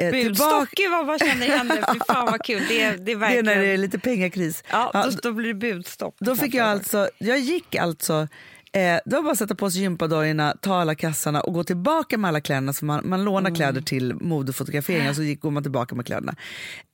[0.00, 1.84] eh, Budstock, tillbaka- gud vad man känner igen det.
[1.94, 2.62] Fy fan vad kul.
[2.68, 3.44] Det är, det är Det är verkligen...
[3.44, 4.64] när det är lite pengakris.
[4.70, 6.16] Ja, då, då blir det budstopp.
[6.20, 8.28] Då fick jag alltså, jag gick alltså,
[8.72, 12.18] eh, det var bara att sätta på sig gympadojorna, ta alla kassarna och gå tillbaka
[12.18, 12.72] med alla kläderna.
[12.72, 16.34] Så man, man lånar kläder till modefotografering och så gick, går man tillbaka med kläderna.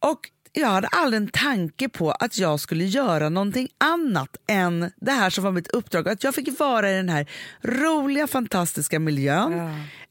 [0.00, 5.12] Och jag hade aldrig en tanke på att jag skulle göra någonting annat än det
[5.12, 6.08] här som var mitt uppdrag.
[6.08, 7.30] Att jag fick vara i den här
[7.62, 9.52] roliga, fantastiska miljön.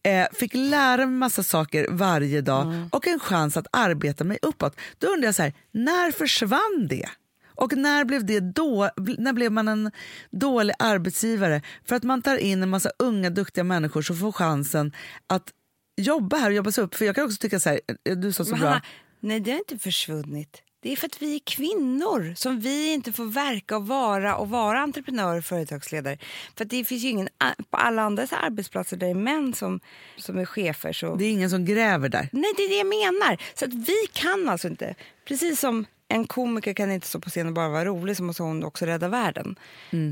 [0.03, 4.75] Eh, fick lära mig massa saker varje dag och en chans att arbeta mig uppåt.
[4.97, 7.09] Då undrar jag så här, när försvann det?
[7.57, 9.91] Och när blev, det då, när blev man en
[10.31, 11.61] dålig arbetsgivare?
[11.85, 14.91] För att man tar in en massa unga duktiga människor som får chansen
[15.27, 15.53] att
[15.97, 16.95] jobba här och jobba sig upp.
[16.95, 18.81] För jag kan också tycka så här, eh, du sa så Men bra.
[19.19, 20.61] Nej, det har inte försvunnit.
[20.79, 24.49] Det är för att vi är kvinnor som vi inte får verka och vara och
[24.49, 26.17] vara entreprenörer och företagsledare.
[26.55, 27.29] För att det finns ju ingen
[27.69, 29.79] på alla andra arbetsplatser där det är män som,
[30.17, 30.93] som är chefer.
[30.93, 31.15] Så...
[31.15, 32.29] Det är ingen som gräver där.
[32.31, 33.41] Nej, det är det jag menar.
[33.53, 37.47] Så att vi kan alltså inte, precis som en komiker kan inte stå på scen
[37.47, 39.55] och bara vara rolig så måste hon också rädda världen.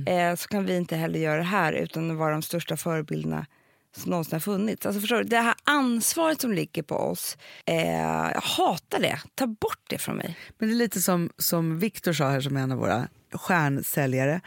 [0.07, 3.45] Eh, så kan vi inte heller göra det här utan att vara de största förebilderna
[3.97, 4.85] som någonsin har funnits.
[4.85, 9.19] Alltså förstår du, det här ansvaret som ligger på oss, eh, jag hatar det.
[9.35, 10.37] Ta bort det från mig.
[10.57, 14.41] Men det är lite som, som Viktor sa här som är en av våra stjärnsäljare.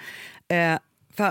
[0.49, 0.79] Eh,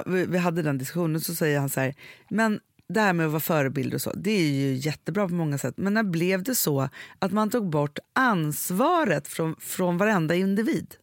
[0.06, 1.96] vi hade den diskussionen så säger han så här,
[2.30, 2.60] men
[2.94, 5.74] det här med att vara förebild och så, det är ju jättebra på många sätt.
[5.78, 10.96] Men när blev det så att man tog bort ansvaret från, från varenda individ?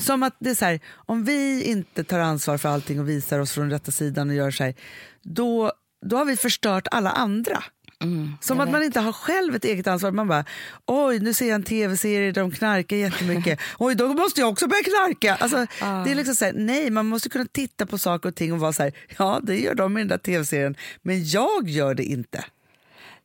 [0.00, 3.38] Som att det är så här, om vi inte tar ansvar för allting och visar
[3.38, 4.74] oss från rätta sidan och gör så här,
[5.22, 5.72] då,
[6.06, 7.64] då har vi förstört alla andra.
[8.40, 10.10] Som att man inte har själv ett eget ansvar.
[10.10, 10.44] Man bara,
[10.86, 13.60] oj nu ser jag en tv-serie där de knarkar jättemycket.
[13.78, 15.34] oj då måste jag också börja knarka.
[15.34, 15.56] Alltså,
[16.04, 18.58] det är liksom så här, nej, man måste kunna titta på saker och ting och
[18.58, 22.04] vara så här, ja det gör de i den där tv-serien, men jag gör det
[22.04, 22.44] inte.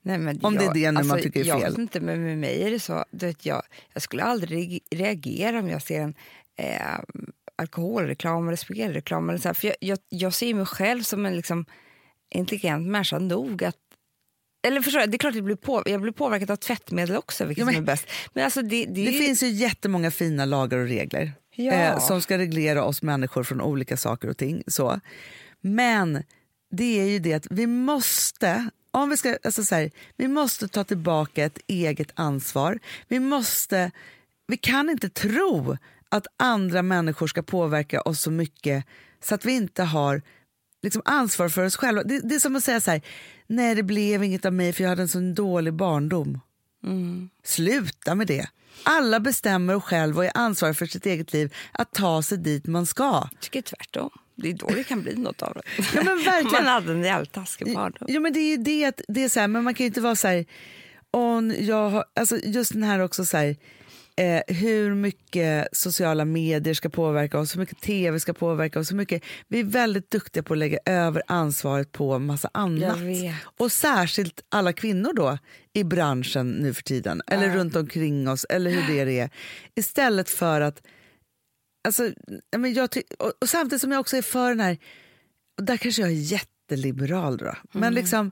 [0.01, 1.69] Nej, men Om det är det nu man tycker är jag fel.
[1.69, 3.61] vet Inte, men med mig är det så, du vet, jag,
[3.93, 6.15] jag skulle aldrig reagera om jag ser en
[6.57, 6.99] eh,
[7.55, 9.29] alkoholreklam eller spelreklam.
[9.29, 11.65] Eller så här, för jag, jag, jag ser mig själv som en liksom,
[12.35, 13.75] intelligent människa nog att
[14.63, 17.15] eller förstår jag, det är klart att jag blir, på, jag blir påverkad av tvättmedel
[17.15, 18.05] också, vilket Ja, men- som är bäst.
[18.33, 21.73] Men alltså det, det, Det ju- finns ju jättemånga fina lagar och regler Ja.
[21.73, 24.63] eh, som ska reglera oss människor från olika saker och ting.
[24.67, 24.99] Så.
[25.61, 26.23] Men
[26.71, 30.67] det är ju det att vi måste, om vi, ska, alltså så här, vi måste
[30.67, 32.79] ta tillbaka ett eget ansvar.
[33.07, 33.91] Vi, måste,
[34.47, 35.77] vi kan inte tro
[36.09, 38.85] att andra människor ska påverka oss så mycket
[39.23, 40.21] så att vi inte har
[40.83, 42.03] liksom ansvar för oss själva.
[42.03, 43.01] Det, det är som att säga så här,
[43.47, 46.39] nej det blev inget av mig för jag hade en sån dålig barndom.
[47.43, 48.47] Sluta med det.
[48.83, 52.85] Alla bestämmer själv och är ansvariga för sitt eget liv att ta sig dit man
[52.85, 53.27] ska.
[53.31, 54.09] Jag tycker tvärtom.
[54.35, 55.61] Det är då det kan bli något av det.
[55.95, 56.63] Ja, men verkligen.
[56.65, 58.07] Man hade en jävligt taskig barndom.
[58.11, 59.87] Jo, men det är ju det att det är så här, men man kan ju
[59.87, 60.45] inte vara så här,
[61.11, 63.55] "Åh, jag har, alltså just den här också så här,
[64.15, 68.95] eh, hur mycket sociala medier ska påverka oss, hur mycket tv ska påverka oss, hur
[68.95, 72.97] mycket, vi är väldigt duktiga på att lägga över ansvaret på massa annat.
[73.57, 75.37] Och särskilt alla kvinnor då
[75.73, 79.29] i branschen nu för tiden, eller runt omkring oss, eller hur det är.
[79.75, 80.81] Istället för att
[81.87, 82.11] Alltså,
[82.49, 84.77] ja, men jag och, och samtidigt som jag också är för den här,
[85.57, 88.31] och där kanske jag är jätteliberal då, men liksom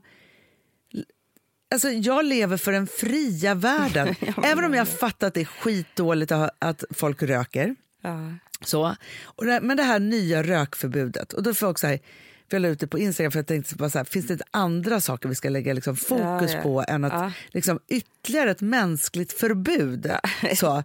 [1.72, 4.14] Alltså jag lever för den fria världen.
[4.44, 7.74] Även om jag fattar att det är skitdåligt att, folk röker.
[8.02, 8.32] Ja.
[8.64, 8.96] Så.
[9.22, 11.32] Och det, men det här nya rökförbudet.
[11.32, 11.98] Och då får jag också här,
[12.50, 14.32] för jag la ut det på Instagram för jag tänkte bara så här, finns det
[14.32, 16.62] inte andra saker vi ska lägga liksom fokus Ja, ja.
[16.62, 17.32] på än att Ja.
[17.48, 20.10] liksom, ytterligare ett mänskligt förbud?
[20.54, 20.82] Så.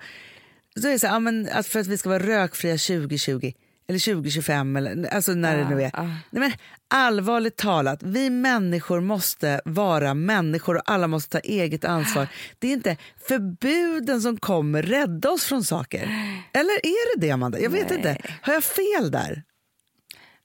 [0.80, 3.52] Så är det så här, men att för att vi ska vara rökfria 2020
[3.88, 5.92] eller 2025 eller alltså när det nu är.
[5.94, 6.04] ja.
[6.04, 6.52] Nej, men
[6.88, 12.28] allvarligt talat, vi människor måste vara människor och alla måste ta eget ansvar.
[12.60, 12.98] Det är inte
[13.28, 16.04] förbuden som kommer rädda oss från saker.
[16.54, 17.60] Eller är det det, Amanda?
[17.60, 17.98] Jag vet Nej.
[17.98, 18.18] inte.
[18.42, 19.44] Har jag fel där?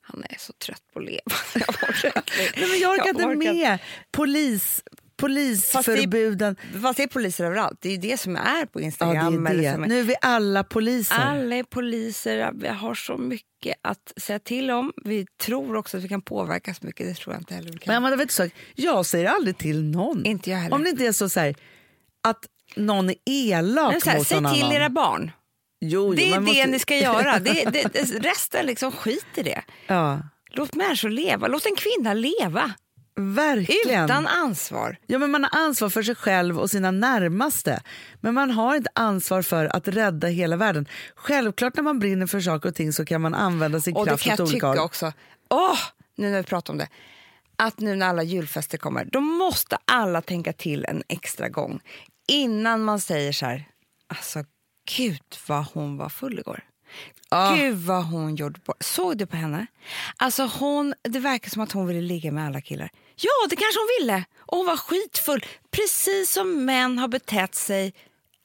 [0.00, 1.20] Han är så trött på att leva.
[1.54, 2.32] Jag orkar inte.
[2.56, 3.78] Nej, men jag orkar inte orkar med
[4.10, 4.82] polis,
[5.26, 6.56] polisförbuden.
[6.82, 7.78] Fast det är poliser överallt.
[7.80, 9.44] Det är det som är på Ja, Instagram.
[9.44, 9.66] det är det.
[9.66, 11.14] är- Nu är vi alla poliser.
[11.18, 12.50] Alla är poliser.
[12.54, 14.92] Vi har så mycket att säga till om.
[15.04, 17.06] Vi tror också att vi kan påverka så mycket.
[17.06, 17.90] Det tror jag inte heller vi kan.
[17.90, 20.24] Men Amanda, vet du, så, jag säger aldrig till någon.
[20.26, 20.74] Inte jag heller.
[20.76, 21.54] Om det inte är så, så här,
[22.28, 24.76] att någon är elak Men mot säg någon till annan.
[24.76, 25.30] era barn.
[25.84, 27.38] Jo, Det är det måste- ni ska göra.
[27.38, 27.84] Det, det,
[28.20, 29.62] resten, liksom, skit i det.
[29.86, 30.20] Ja,
[30.54, 31.46] Låt människor leva.
[31.48, 32.72] Låt en kvinna leva.
[33.16, 34.04] Verkligen.
[34.04, 34.96] Utan ansvar.
[35.06, 37.82] Ja, men man har ansvar för sig själv och sina närmaste.
[38.20, 40.88] Men man har inte ansvar för att rädda hela världen.
[41.14, 44.10] Självklart när man brinner för saker och ting så kan man använda sin Och det
[44.10, 44.78] kraft kan åt jag olika tycka håll.
[44.78, 45.12] också.
[45.50, 45.78] Åh,
[46.16, 46.88] nu när vi pratar om det.
[47.56, 51.80] Att nu när alla julfester kommer, då måste alla tänka till en extra gång
[52.28, 53.68] innan man säger så här,
[54.06, 54.44] alltså
[54.96, 56.64] gud vad hon var full igår.
[57.30, 57.54] Ja.
[57.56, 58.76] Gud vad hon gjorde bort.
[58.80, 59.66] Såg du på henne?
[60.16, 62.90] Alltså hon, det verkar som att hon ville ligga med alla killar.
[63.16, 64.24] Ja, det kanske hon ville.
[64.38, 65.44] Och hon var skitfull.
[65.70, 67.94] Precis som män har betett sig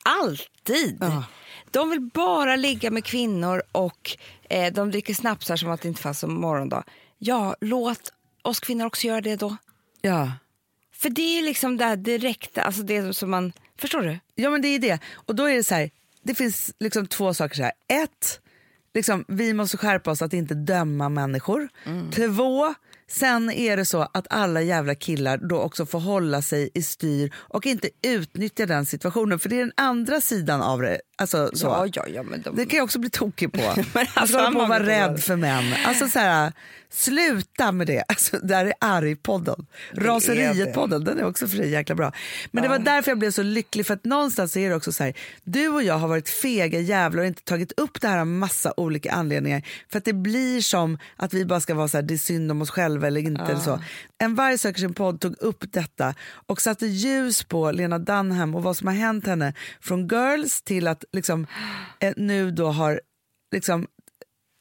[0.04, 0.98] alltid.
[1.02, 1.24] Ja.
[1.72, 4.18] De vill bara ligga med kvinnor och
[4.50, 6.84] eh, de dricker snapsar som att det inte fanns en morgondag.
[7.18, 9.58] Ja, låt oss kvinnor också göra det då.
[10.02, 10.32] Ja.
[10.94, 13.54] För det är liksom det här direkta, alltså det som man...
[13.80, 14.20] Förstår du?
[14.36, 15.00] ja, men det är det.
[15.14, 15.92] Och då är det så här,
[16.28, 17.72] det finns liksom två saker så här.
[18.04, 18.40] Ett,
[18.94, 21.70] liksom, vi måste skärpa oss att inte döma människor.
[21.86, 22.12] Mm.
[22.12, 22.74] Två,
[23.10, 27.34] sen är det så att alla jävla killar då också får hålla sig i styr
[27.36, 29.40] och inte utnyttja den situationen.
[29.40, 31.02] För det är den andra sidan av det.
[31.18, 31.68] Alltså, så.
[31.68, 32.56] Ja, ja, ja, de...
[32.56, 33.58] Det kan jag också bli tokig på.
[33.76, 35.74] Men Man alltså, ska hålla på att vara rädd för män.
[35.86, 36.54] Alltså så här,
[36.90, 38.04] sluta med det.
[38.08, 39.66] Alltså, här är arg-podden.
[39.92, 42.12] Raseriet-podden, den är också för jäkla bra.
[42.52, 45.04] Men det var därför jag blev så lycklig, för att någonstans är det också så
[45.04, 48.28] här, du och jag har varit fega jävlar och inte tagit upp det här av
[48.28, 49.62] massa olika anledningar.
[49.90, 52.52] För att det blir som att vi bara ska vara så här, det är synd
[52.52, 53.44] om oss själva eller inte.
[53.44, 53.80] Eller så.
[54.18, 58.64] En varg söker sin podd tog upp detta och satte ljus på Lena Dunham och
[58.64, 61.48] vad som har hänt henne från girls till att liksom,
[62.00, 63.02] eh, nu då har
[63.52, 63.88] liksom,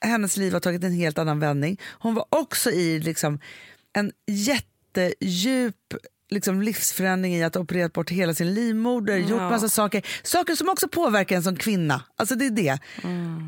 [0.07, 1.81] hennes liv har tagit en helt annan vändning.
[1.99, 3.41] Hon var också i liksom,
[3.93, 5.95] en jättedjup
[6.31, 10.07] liksom, livsförändring i att ha opererat bort hela sin livmoder, gjort massa saker.
[10.23, 12.03] Saker som också påverkar en som kvinna.
[12.17, 12.79] Alltså det är det.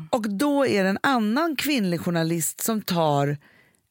[0.09, 3.37] Och då är det en annan kvinnlig journalist som tar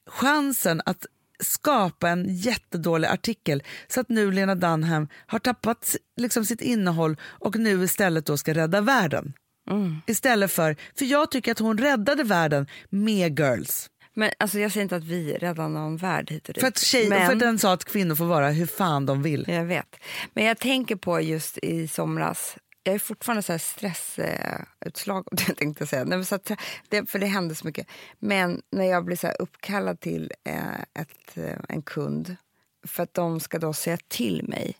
[0.09, 1.05] chansen att
[1.43, 7.55] skapa en jättedålig artikel så att nu Lena Dunham har tappat liksom, sitt innehåll och
[7.55, 9.33] nu istället då ska rädda världen.
[10.07, 13.89] Istället för, för jag tycker att hon räddade världen med girls.
[14.13, 16.61] Men alltså, jag säger inte att vi räddar någon värld hit och dit.
[16.61, 17.25] För att, tjej, men...
[17.25, 19.45] för att den sa att kvinnor får vara hur fan de vill.
[19.47, 19.95] Jag vet.
[20.33, 22.57] Men jag tänker på just i somras.
[22.83, 26.03] Jag är fortfarande så här stressutslag, jag tänkte säga.
[26.03, 26.51] Nej, så att,
[26.89, 27.87] det, för det hände så mycket.
[28.19, 32.35] Men när jag blir så här uppkallad till eh, ett, eh, en kund
[32.87, 34.75] för att de ska då säga till mig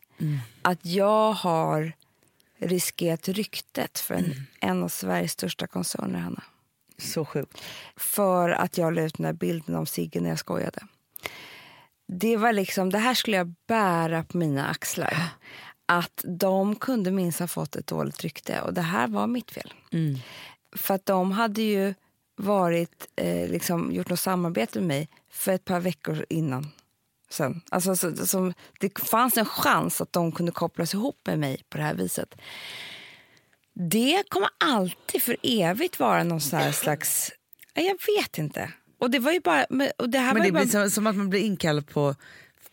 [0.62, 1.94] att jag har
[2.60, 6.44] riskerat ryktet för en, en av Sveriges största koncerner, Hanna
[6.98, 7.58] Så sjukt.
[7.96, 10.82] för att jag la ut den där bilden om Sigge när jag skojade.
[12.08, 15.14] Det var liksom, det här skulle jag bära på mina axlar.
[15.86, 19.74] Att de kunde minst ha fått ett dåligt rykte och det här var mitt fel.
[20.76, 21.94] För att de hade ju
[22.36, 26.68] varit, eh, liksom, gjort något samarbete med mig för ett par veckor innan.
[27.30, 27.62] Sen.
[27.70, 31.78] Alltså, så, som, det fanns en chans att de kunde kopplas ihop med mig på
[31.78, 32.36] det här viset.
[33.74, 37.32] Det kommer alltid för evigt vara någon slags...
[37.74, 38.72] Ja, Jag vet inte.
[39.00, 39.66] Och det var ju bara...
[39.70, 41.88] men- Och det här Men var det bara, blir som, som att man blir inkallad
[41.88, 42.16] på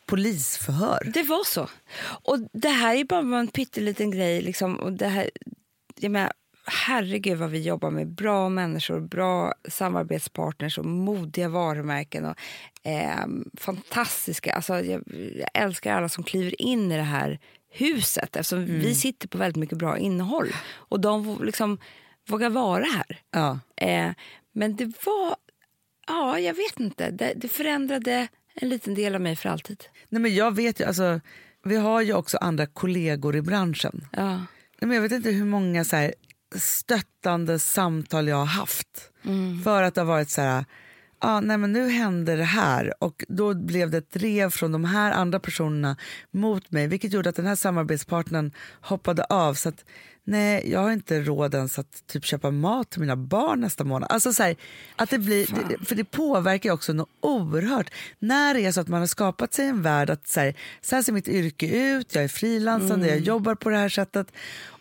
[0.07, 1.11] polisförhör.
[1.15, 1.69] det var så.
[2.03, 4.43] Och det här är bara en pytteliten grej.
[4.43, 5.31] Liksom, och det här,
[5.99, 6.33] jag menar,
[6.67, 12.25] herregud vad vi jobbar med bra människor, bra samarbetspartners och modiga varumärken.
[12.25, 12.37] Och,
[12.83, 14.53] eh, fantastiska.
[14.53, 15.03] Alltså, jag,
[15.35, 17.39] jag älskar alla som kliver in i det här
[17.71, 20.49] huset eftersom vi sitter på väldigt mycket bra innehåll.
[20.75, 21.79] Och de liksom,
[22.29, 23.21] vågar vara här.
[23.31, 23.59] Ja.
[23.77, 24.11] Eh,
[24.53, 25.37] men det var...
[26.07, 27.11] Ja, jag vet inte.
[27.11, 29.85] Det, det förändrade en liten del av mig för alltid.
[30.09, 31.21] Nej, men jag vet ju, alltså,
[31.65, 34.09] vi har ju också andra kollegor i branschen.
[34.13, 34.37] Ja.
[34.81, 36.15] Nej, men jag vet inte hur många så här,
[36.59, 39.11] stöttande samtal jag har haft.
[39.65, 40.65] För att det har varit så här,
[41.19, 44.85] ah, nej men nu hände det här och då blev det ett drev från de
[44.85, 45.97] här andra personerna
[46.31, 49.55] mot mig vilket gjorde att den här samarbetspartnern hoppade av.
[49.55, 49.85] Så att
[50.25, 54.11] nej, jag har inte råd ens att typ köpa mat till mina barn nästa månad.
[54.13, 54.57] Alltså så här,
[54.97, 57.91] att det blir, det, för det påverkar också något oerhört.
[58.19, 60.95] När det är så att man har skapat sig en värld att så här, så
[60.95, 64.33] här ser mitt yrke ut, jag är frilansande, jag jobbar på det här sättet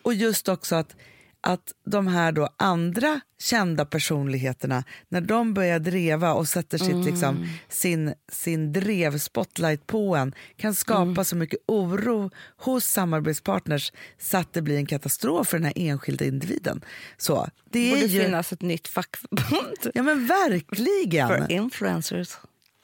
[0.02, 0.96] och just också att
[1.40, 7.48] att de här då andra kända personligheterna, när de börjar dreva och sätter sitt, liksom,
[7.68, 14.62] sin, sin drev-spotlight på en, kan skapa så mycket oro hos samarbetspartners så att det
[14.62, 16.84] blir en katastrof för den här enskilda individen.
[17.16, 21.28] Så, det borde ju, finnas ett nytt fackförbund Ja men verkligen!
[21.48, 22.36] för influencers.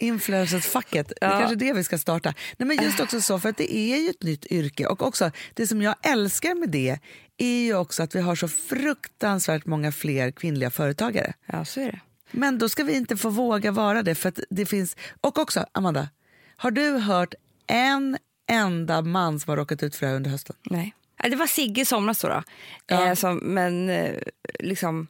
[0.02, 1.26] Influencers-facket, det Ja.
[1.26, 2.34] är kanske det vi ska starta.
[2.56, 4.86] Nej, men just också så, för att det är ju ett nytt yrke.
[4.86, 6.98] Och också, det som jag älskar med det
[7.38, 11.32] är ju också att vi har så fruktansvärt många fler kvinnliga företagare.
[11.46, 12.00] Ja, så är det.
[12.30, 14.14] Men då ska vi inte få våga vara det.
[14.14, 14.96] För det finns...
[15.20, 16.08] Och också, Amanda,
[16.56, 17.34] har du hört
[17.66, 20.56] en enda man som har råkat ut för det här under hösten?
[20.70, 20.94] Nej.
[21.22, 22.28] Ja, Det var Sigge i somras då.
[22.28, 22.42] då.
[22.86, 23.06] Ja.
[23.08, 24.14] Eh, som, men eh,
[24.58, 25.06] liksom,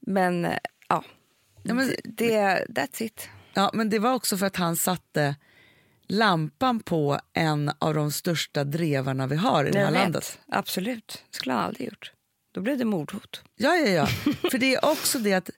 [0.00, 1.04] men eh, ja.
[1.62, 3.28] Ja, men- det, that's it.
[3.54, 5.36] Ja, men det var också för att han satte
[6.08, 10.00] lampan på en av de största drevarna vi har i det här vet.
[10.02, 10.38] landet.
[10.48, 11.22] Absolut.
[11.30, 12.12] Det skulle han aldrig gjort.
[12.54, 13.42] Då blev det mordhot.
[13.56, 14.06] Ja, ja, ja.
[14.50, 15.50] För det är också det att,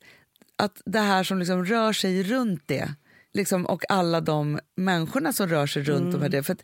[0.57, 2.95] att det här som liksom rör sig runt det
[3.33, 6.43] liksom, och alla de människorna som rör sig runt de här det.
[6.43, 6.63] För att,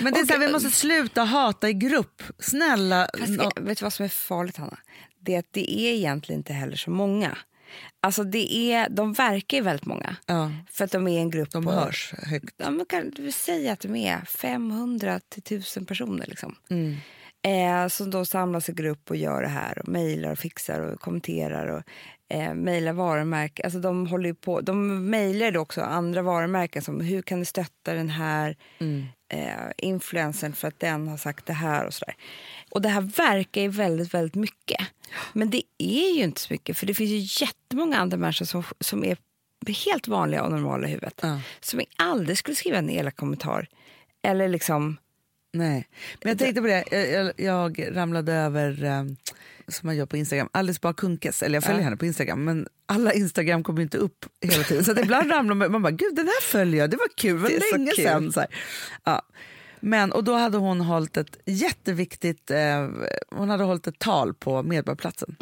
[0.00, 2.22] men det är Och- så här, vi måste sluta hata i grupp.
[2.38, 3.08] Snälla.
[3.18, 4.78] Fast, eh, vet du vad som är farligt, Hanna?
[5.20, 7.38] Det är att det är egentligen inte heller så många.
[8.00, 10.16] Alltså det är, de verkar ju väldigt många.
[10.26, 11.70] ja, För att de är en grupp de på...
[11.70, 12.54] hörs högt.
[12.56, 16.26] Ja, men kan säga att de är 500 till 1000 personer.
[16.26, 16.54] Liksom.
[16.70, 16.96] Mm.
[17.44, 21.00] Eh, som då samlas i grupp och gör det här och mejlar och fixar och
[21.00, 21.82] kommenterar och
[22.36, 23.64] eh, mejlar varumärken.
[23.64, 28.08] Alltså de håller på, de mejlar också andra varumärken som hur kan du stötta den
[28.08, 29.06] här Mm.
[29.32, 32.14] Eh, influensen för att den har sagt det här och sådär.
[32.70, 34.80] Och det här verkar ju väldigt, väldigt mycket.
[35.32, 38.64] Men det är ju inte så mycket för det finns ju jättemånga andra människor som,
[38.80, 39.16] som är
[39.86, 41.20] helt vanliga och normala i huvudet.
[41.22, 41.40] Ja.
[41.60, 43.68] Som aldrig skulle skriva en elak kommentar.
[44.22, 44.96] Eller liksom...
[45.52, 45.88] Nej.
[46.22, 49.04] Men jag tänkte på det, jag, jag, jag ramlade över, eh,
[49.68, 51.84] som man gör på Instagram, Alice Bah Kunkes, eller jag följer Ja.
[51.84, 54.84] henne på Instagram, men alla Instagram kommer inte upp hela tiden.
[54.84, 57.42] Så att ibland ramlar man, man bara, gud den här följer jag, det var kul,
[57.42, 58.32] det Det var så länge sedan.
[58.32, 58.48] Så här.
[59.04, 59.22] Ja.
[59.84, 62.88] Men, och då hade hon hållit ett jätteviktigt, eh,
[63.30, 65.36] hon hade hållit ett tal på Medborgarplatsen.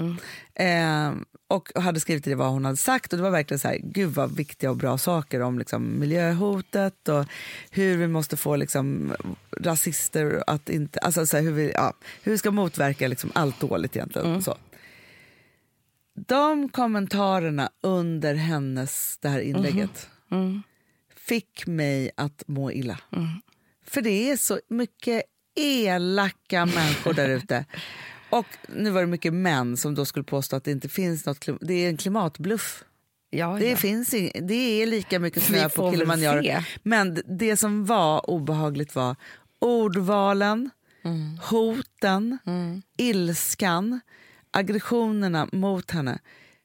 [0.54, 1.12] Eh,
[1.48, 4.10] och hade skrivit det vad hon hade sagt och det var verkligen så här, gud
[4.10, 7.26] vad viktiga och bra saker om liksom, miljöhotet och
[7.70, 9.12] hur vi måste få liksom,
[9.60, 13.60] rasister att inte, alltså så här, hur, vi, ja, hur vi ska motverka liksom, allt
[13.60, 14.42] dåligt egentligen.
[14.42, 14.56] Så.
[16.14, 20.62] De kommentarerna under hennes, det här inlägget Mm.
[21.16, 22.98] fick mig att må illa.
[23.86, 25.22] För det är så mycket
[25.56, 27.64] elaka människor där ute.
[28.30, 31.38] Och nu var det mycket män som då skulle påstå att det inte finns något,
[31.40, 32.84] klim- det är en klimatbluff.
[33.30, 33.76] Ja, Det, ja.
[33.76, 36.62] finns ing- det är lika mycket snö på Kilimanjaro.
[36.82, 39.16] Men det som var obehagligt var
[39.58, 40.70] ordvalen,
[41.04, 41.38] Mm.
[41.42, 42.38] hoten,
[42.98, 44.00] ilskan,
[44.50, 46.18] aggressionerna mot henne.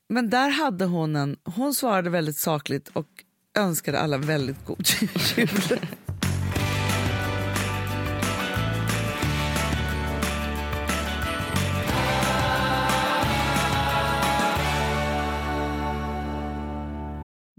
[0.09, 3.07] Men där hade hon en, hon svarade väldigt sakligt och
[3.57, 4.85] önskade alla väldigt god
[5.37, 5.49] jul.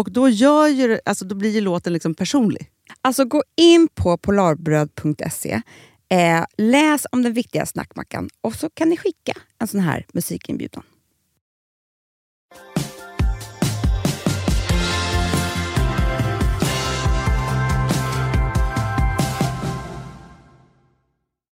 [0.00, 2.70] Och då, gör ju, alltså, då blir ju låten liksom personlig.
[3.02, 5.62] Alltså gå in på polarbröd.se,
[6.08, 10.82] eh, läs om den viktiga snackmackan och så kan ni skicka en sån här musikinbjudan.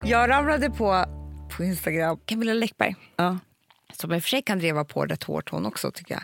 [0.05, 1.05] Jag ramlade på,
[1.57, 2.95] på Instagram Camilla Läckberg.
[3.15, 3.37] Ja.
[3.95, 6.23] Som i och för sig kan driva på rätt hårt hon också tycker jag.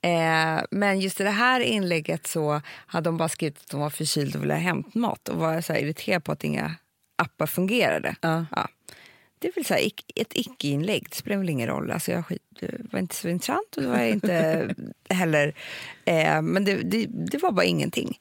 [0.00, 3.90] Eh, men just i det här inlägget så hade de bara skrivit att de var
[3.90, 6.74] förkylda och ville ha hämtmat och var så här irriterad på att inga
[7.16, 8.16] appar fungerade.
[8.20, 8.46] Ja.
[8.56, 8.68] Ja.
[9.38, 11.90] Det är väl så här, ett icke-inlägg, det spelar väl ingen roll.
[11.90, 14.74] Alltså jag skit, det var inte så intressant och det var inte
[15.08, 15.54] heller...
[16.04, 18.18] Eh, men det, det, det var bara ingenting.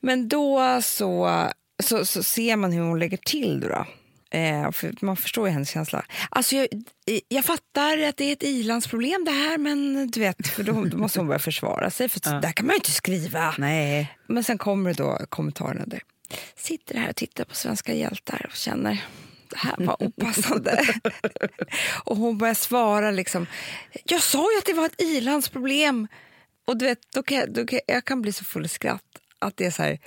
[0.00, 1.44] Men då så,
[1.82, 3.60] så, så ser man hur hon lägger till.
[3.60, 3.86] Då, då.
[4.30, 6.04] Eh, för man förstår ju hennes känsla.
[6.30, 6.68] Alltså jag,
[7.28, 10.96] jag fattar att det är ett ilandsproblem det här, men du vet, för då, då
[10.96, 12.08] måste hon börja försvara sig.
[12.08, 13.54] För där kan man ju inte skriva.
[13.58, 14.16] Nej.
[14.26, 16.00] Men sen kommer då kommentarerna där.
[16.56, 19.04] Sitter här och tittar på svenska hjältar och känner
[19.50, 20.84] det här var opassande.
[22.04, 23.46] och hon börjar svara liksom.
[24.04, 26.08] Jag sa ju att det var ett ilandsproblem.
[26.64, 29.02] Och du vet, då kan jag, då kan, jag kan bli så full i skratt
[29.38, 29.98] att det är så här.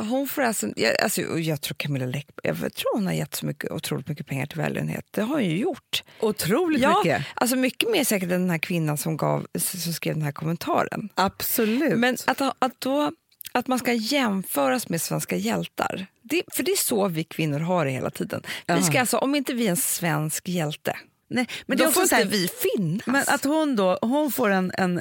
[0.00, 3.46] Hon får alltså, jag, alltså, jag tror Camilla Läckberg, jag tror hon har gett så
[3.46, 5.06] mycket, otroligt mycket pengar till välgörenhet.
[5.10, 6.02] Det har hon ju gjort.
[6.20, 7.26] Otroligt Ja, mycket.
[7.34, 11.08] alltså mycket mer säkert än den här kvinnan som, gav, som skrev den här kommentaren.
[11.14, 11.98] Absolut.
[11.98, 13.12] Men att, att, då,
[13.52, 17.84] att man ska jämföras med svenska hjältar, det, för det är så vi kvinnor har
[17.84, 18.42] det hela tiden.
[18.66, 20.96] Vi ska alltså, om inte vi är en svensk hjälte,
[21.32, 23.06] Nej, men då jag får inte vi finnas.
[23.06, 25.00] Men att hon då hon får en, en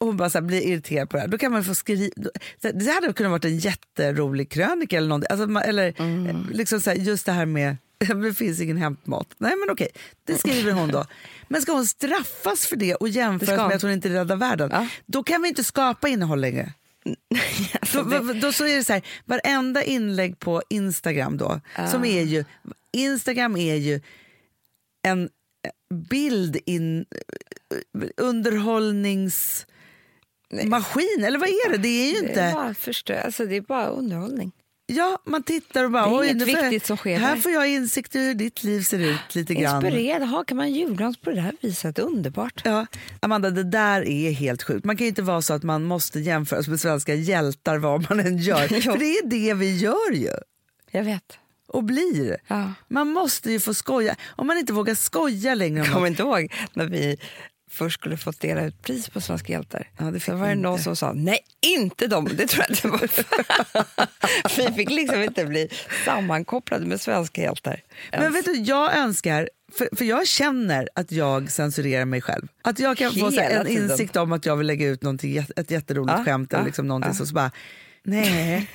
[0.00, 1.28] hon bara så här blir irriterad på det här.
[1.28, 2.12] Då kan man få skriva...
[2.60, 5.26] Det hade kunnat varit en jätterolig krönika eller någonting.
[5.30, 6.46] Alltså, man- eller Mm.
[6.52, 7.76] liksom så här, just det här med
[8.22, 9.26] det finns ingen hämtmat.
[9.38, 9.88] Nej men okej,
[10.24, 11.06] det skriver hon då.
[11.48, 14.70] Men ska hon straffas för det och jämföras med att hon inte räddar världen?
[14.72, 14.88] Ja.
[15.06, 16.72] Då kan vi inte skapa innehåll längre.
[17.80, 21.60] Alltså, Då, det- då så är det så här, varenda inlägg på Instagram då,
[21.90, 22.44] som är ju,
[22.92, 24.00] Instagram är ju
[25.02, 28.08] en eh, bild in, eh,
[30.52, 31.78] underhållningsmaskin, eller vad är det?
[31.78, 32.40] Det är ju det inte...
[32.40, 34.52] är bara förstö, alltså, det är bara underhållning.
[34.88, 36.20] Ja, man tittar och bara...
[36.20, 38.64] Det är inget jag, viktigt som sker Här där." får jag insikt i hur ditt
[38.64, 39.84] liv ser ut lite grann.
[39.84, 41.98] Inspirerad, Jaha, kan man julglans på det här viset?
[41.98, 42.60] Underbart.
[42.64, 42.86] Ja,
[43.20, 44.84] Amanda, det där är helt sjukt.
[44.84, 48.38] Man kan inte vara så att man måste jämföras med svenska hjältar vad man än
[48.38, 48.68] gör.
[48.80, 50.30] För det är det vi gör ju.
[50.90, 51.38] Jag vet.
[51.68, 52.36] Och blir.
[52.46, 52.72] Ja.
[52.88, 54.16] Man måste ju få skoja.
[54.28, 57.16] Om man inte vågar skoja längre om Kommer inte ihåg när vi
[57.70, 59.90] först skulle få dela ut pris på Svenska hjältar?
[59.98, 60.84] Ja, det så var det någon inte.
[60.84, 62.28] som sa nej, inte dem.
[62.34, 63.10] Det tror jag det var.
[64.68, 65.68] vi fick liksom inte bli
[66.04, 67.80] sammankopplade med Svenska hjältar.
[68.10, 72.48] Men vet du, jag önskar, för, för jag känner att jag censurerar mig själv.
[72.62, 73.90] Att jag kan få Hela en tiden.
[73.90, 76.88] insikt om att jag vill lägga ut någonting, ett jätteroligt Ja, skämt eller ja, liksom
[76.88, 77.14] någonting ja.
[77.14, 77.50] så, så bara,
[78.02, 78.70] nej,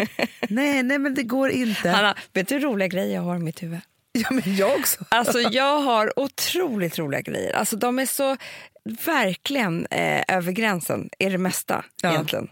[0.50, 1.90] nej, nej men det går inte.
[1.90, 3.80] Hanna, vet du hur roliga grejer jag har i mitt huvud?
[4.14, 5.06] Ja men jag också.
[5.10, 7.54] Alltså jag har otroligt roliga grejer.
[7.54, 8.38] Alltså de är så
[9.06, 12.12] verkligen eh, över gränsen, är det mesta Ja.
[12.12, 12.50] egentligen.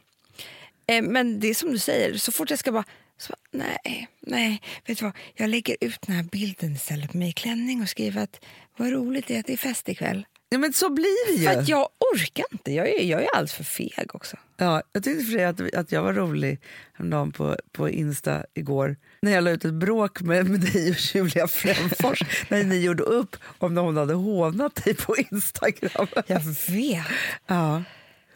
[0.87, 2.83] Eh, men det är som du säger, så fort jag ska bara,
[3.17, 7.31] så bara nej, nej, vet du vad, jag lägger ut den här bilden istället i
[7.31, 8.45] klänning och skriver att
[8.77, 10.25] vad roligt det är att det är fest ikväll.
[10.51, 11.47] Ja men så blir det ju.
[11.47, 14.37] För jag orkar inte, jag är, jag är alldeles för feg också.
[14.57, 16.59] Ja, jag tyckte för att, att jag var rolig
[16.93, 21.15] häromdagen på, på Insta igår när jag la ut ett bråk med, med dig och
[21.15, 26.07] Julia Fränfors när ni gjorde upp om hon hade hånat dig på Instagram.
[26.27, 26.39] Jag
[26.69, 27.05] vet.
[27.47, 27.83] Ja.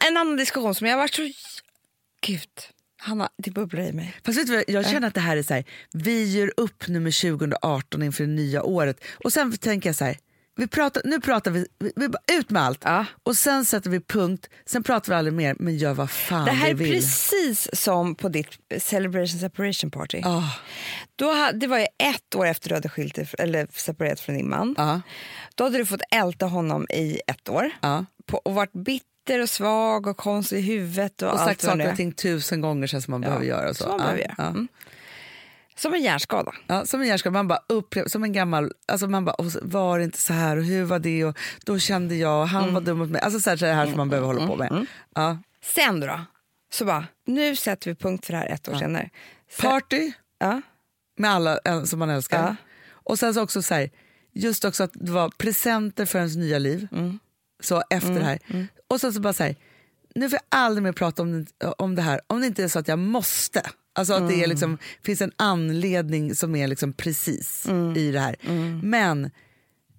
[0.07, 1.21] En annan diskussion som jag varit så...
[2.21, 2.49] Gud,
[2.97, 4.13] Hanna, det bubblar i mig.
[4.25, 6.99] Fast vet du jag känner att det här är så här, vi gör upp nu
[6.99, 10.17] med 2018 inför det nya året och sen tänker jag så här,
[10.55, 13.05] vi pratar, nu pratar vi, vi, ut med allt Ja.
[13.23, 16.51] och sen sätter vi punkt, sen pratar vi aldrig mer men gör vad fan Det
[16.51, 16.93] här är vill.
[16.93, 18.47] precis som på ditt
[18.79, 20.21] Celebration Separation Party.
[20.25, 20.43] Ah,
[21.15, 24.75] Då det var ju ett år efter du hade skilt eller separerat från din man.
[24.77, 25.01] ja,
[25.55, 28.05] Då hade du fått älta honom i ett år ja.
[28.25, 31.21] på, och varit bitter och svag och konstig i huvudet.
[31.21, 33.73] Och, Och allt sagt saker och ting tusen gånger så som man behöver göra.
[33.73, 33.83] Så.
[33.83, 34.35] som man ja, behöver göra.
[34.37, 34.43] Ja.
[34.47, 34.67] Mm.
[35.75, 36.53] Som en hjärnskada.
[36.67, 40.03] Ja, som en hjärnskada, man bara upplever, som en gammal, alltså man bara, var det
[40.05, 42.97] inte så här och hur var det och då kände jag, och han var dum
[42.97, 43.21] mot mig.
[43.21, 44.85] Alltså så här, så här som man behöver hålla på med.
[45.15, 45.37] Ja.
[45.63, 46.21] Sen då,
[46.73, 49.09] så bara, nu sätter vi punkt för det här ett år senare.
[49.49, 50.61] Sen, Party ja,
[51.17, 52.43] med alla som man älskar.
[52.43, 52.55] Ja.
[52.91, 53.89] Och sen så också så här,
[54.33, 56.87] just också att det var presenter för ens nya liv.
[57.63, 58.39] Så efter det här.
[58.87, 59.55] Och sen så bara så här,
[60.15, 61.45] nu får jag aldrig mer prata om,
[61.77, 63.61] om det här om det inte är så att jag måste.
[63.93, 67.65] Alltså att det är liksom, finns en anledning som är liksom precis
[67.95, 68.35] i det här.
[68.81, 69.31] Men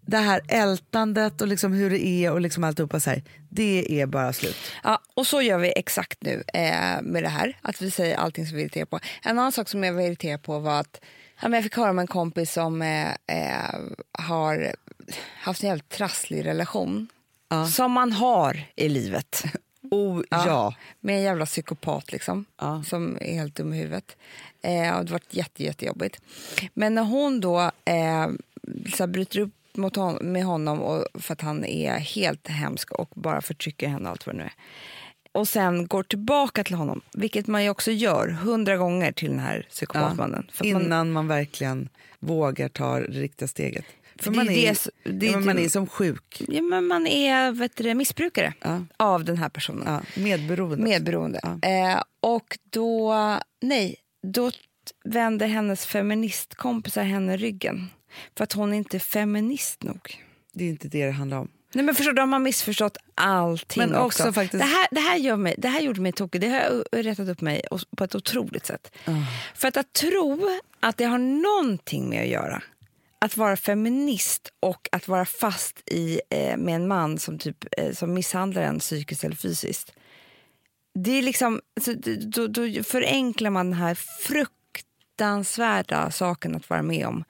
[0.07, 4.07] det här ältandet och liksom hur det är och liksom alltihopa så här, det är
[4.07, 4.57] bara slut.
[4.82, 7.59] Ja, och så gör vi exakt nu eh, med det här.
[7.62, 9.01] Att vi säger allting som vi är irriterade på.
[9.22, 11.01] En annan sak som jag var irriterad på var att
[11.42, 13.80] ja, jag fick höra om en kompis som eh, eh,
[14.12, 14.74] har
[15.34, 17.09] haft en jävligt trasslig relation.
[17.72, 19.45] Som man har i livet.
[19.95, 20.74] Oh, ja.
[21.01, 22.45] Med en jävla psykopat liksom.
[22.61, 22.82] Ja.
[22.86, 24.16] Som är helt dum i huvudet.
[24.62, 26.20] Eh, och det har varit jätte, jättejobbigt.
[26.74, 28.28] Men när hon då eh,
[28.97, 33.11] så bryter upp mot hon, med honom och, för att han är helt hemsk och
[33.14, 34.53] bara förtrycker henne allt vad det nu är.
[35.32, 39.38] Och sen går tillbaka till honom, vilket man ju också gör hundra gånger till den
[39.38, 40.47] här psykopatmannen.
[40.53, 41.88] För att man- Innan man verkligen
[42.18, 43.84] vågar ta det riktiga steget.
[44.24, 44.76] För Det är man är,
[45.18, 46.42] det är ja, man är som sjuk.
[46.48, 48.84] Ja, men man är vet du, missbrukare Ja.
[48.96, 49.84] av den här personen.
[49.86, 50.84] Ja, medberoende.
[50.84, 51.38] Medberoende.
[51.62, 53.14] Eh, och då,
[53.62, 54.50] nej, då
[55.04, 57.90] vänder hennes feministkompisar henne ryggen.
[58.36, 60.24] För att hon inte är feminist nog.
[60.52, 61.48] Det är inte det det handlar om.
[61.72, 65.36] Nej men förstår de har missförstått allting Men också faktiskt- Det, här, det, här gör
[65.36, 67.62] mig, det här gjorde mig tokig, det har rättat upp mig
[67.96, 68.96] på ett otroligt sätt.
[69.54, 72.62] För att, att tro att det har någonting med att göra
[73.18, 77.92] att vara feminist och att vara fast i, eh, med en man som, typ, eh,
[77.92, 79.92] som misshandlar en psykiskt eller fysiskt.
[80.94, 81.94] Det är liksom, alltså,
[82.26, 87.24] då, då förenklar man den här fruktansvärda saken att vara med om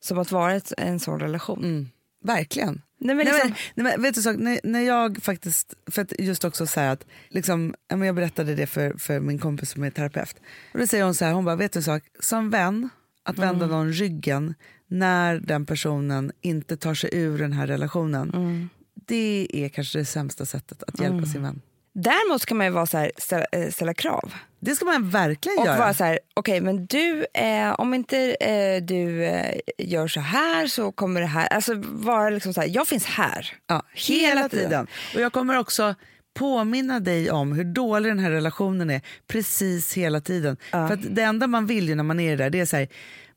[0.00, 1.90] som att vara ett, en sån relation.
[2.24, 2.82] Verkligen.
[2.98, 6.02] Nej, men Nej, liksom, men, nej, men, vet du, sak, när, när jag faktiskt, för
[6.02, 9.90] att just också säga att, liksom, jag berättade det för, för min kompis som är
[9.90, 10.36] terapeut.
[10.72, 12.88] Och då säger hon så här, hon bara, vet du en sak, som vän,
[13.22, 14.54] att vända någon ryggen
[14.92, 18.68] när den personen inte tar sig ur den här relationen,
[19.06, 21.60] det är kanske det sämsta sättet att hjälpa sin vän.
[21.94, 24.34] Däremot ska man ju vara så här, ställa, eh, ställa krav.
[24.60, 25.78] Det ska man verkligen Och göra.
[25.78, 30.66] vara så här, okej men du, eh, om inte eh, du eh, gör så här
[30.66, 31.46] så kommer det här.
[31.46, 33.52] Alltså vara liksom så här, jag finns här.
[33.66, 34.86] Ja, hela tiden.
[35.14, 35.94] Och jag kommer också
[36.34, 40.56] påminna dig om hur dålig den här relationen är precis hela tiden.
[40.70, 42.88] För att det enda man vill ju när man är där, det är så här,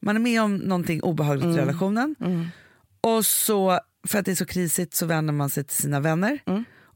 [0.05, 2.15] man är med om någonting obehagligt i relationen
[3.01, 6.39] och så, för att det är så krisigt så vänder man sig till sina vänner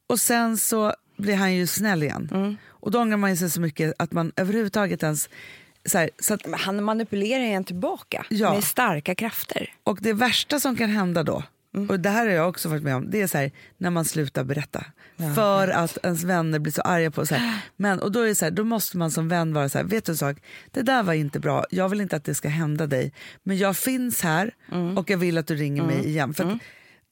[0.07, 2.57] och sen så blir han ju snäll igen.
[2.67, 5.29] Och då ångrar man ju sig så mycket att man överhuvudtaget ens
[5.85, 8.53] Så, här, så att, han manipulerar en tillbaka Ja.
[8.53, 9.73] med starka krafter.
[9.83, 11.43] och det värsta som kan hända då,
[11.75, 11.89] Mm.
[11.89, 14.05] och det här har jag också varit med om, det är så här, när man
[14.05, 14.85] slutar berätta.
[15.35, 17.61] för att ens vänner blir så arga på så här.
[17.75, 19.85] Men, och då, är det så här, då måste man som vän vara så här,
[19.85, 20.37] vet du en sak,
[20.71, 23.13] det där var inte bra, jag vill inte att det ska hända dig,
[23.43, 24.97] men jag finns här Mm.
[24.97, 26.33] och jag vill att du ringer mig igen.
[26.33, 26.59] För att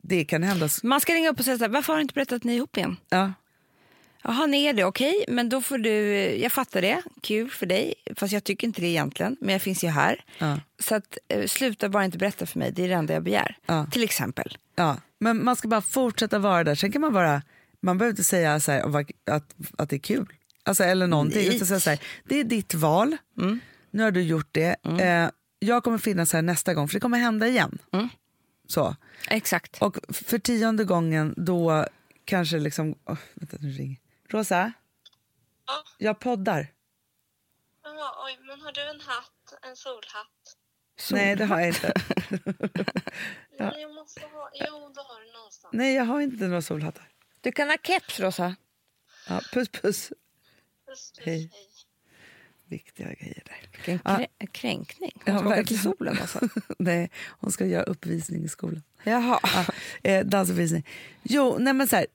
[0.04, 0.70] det kan hända.
[0.84, 2.52] Man ska ringa upp och säga så här, varför har du inte berättat att ni
[2.54, 2.96] är ihop igen?
[3.10, 3.34] Ja.
[4.28, 5.92] Jaha, ni är det, okej, men då får du,
[6.36, 9.84] jag fattar det, kul för dig, fast jag tycker inte det egentligen, men jag finns
[9.84, 10.26] ju här.
[10.38, 10.60] Ja.
[10.80, 13.58] Så att, eh, sluta bara inte berätta för mig, det är det enda jag begär.
[13.66, 13.86] Ja.
[13.92, 14.58] Till exempel.
[14.76, 16.76] Ja, men man ska bara fortsätta vara där.
[16.76, 17.42] Sen kan man bara,
[17.82, 20.34] man behöver inte säga så här, att, att det är kul.
[20.64, 21.48] Alltså, eller någonting.
[21.48, 21.56] Nej.
[21.56, 23.18] Utan säga så här, det är ditt val,
[23.92, 24.76] nu har du gjort det.
[25.00, 27.78] Eh, jag kommer finnas här nästa gång, för det kommer hända igen.
[28.68, 28.96] Så.
[29.30, 29.78] Exakt.
[29.82, 31.86] Och för tionde gången då
[32.26, 32.96] kanske liksom...
[33.06, 33.98] Oh, vänta, nu ringer.
[34.28, 34.72] Rosa?
[35.68, 35.84] Ja.
[35.98, 36.68] Jag poddar.
[37.84, 39.54] Jaha, oj, men har du en hatt?
[39.64, 40.58] En solhatt?
[41.12, 41.94] Nej, det har jag inte.
[43.60, 44.50] Nej, jag måste ha...
[44.54, 45.74] Jo, det har du någonstans.
[45.74, 47.10] Nej, jag har inte några solhattar.
[47.42, 48.56] Du kan ha keps, Rosa.
[49.30, 50.12] Ja, puss, puss.
[50.88, 51.52] Just det, Hej.
[52.66, 53.70] Viktiga grejer där.
[53.72, 54.18] Vilken Ja.
[54.40, 55.22] krä- kränkning.
[55.26, 55.84] Ja, Hon ska åka till verkligen.
[55.98, 56.18] solen.
[56.22, 56.40] Alltså.
[56.80, 58.84] Nej, hon ska göra uppvisning i skolan.
[59.04, 59.40] Jaha.
[59.44, 59.66] Ja,
[60.12, 60.86] eh, dansuppvisning.
[61.24, 62.08] Jo, nej men så här,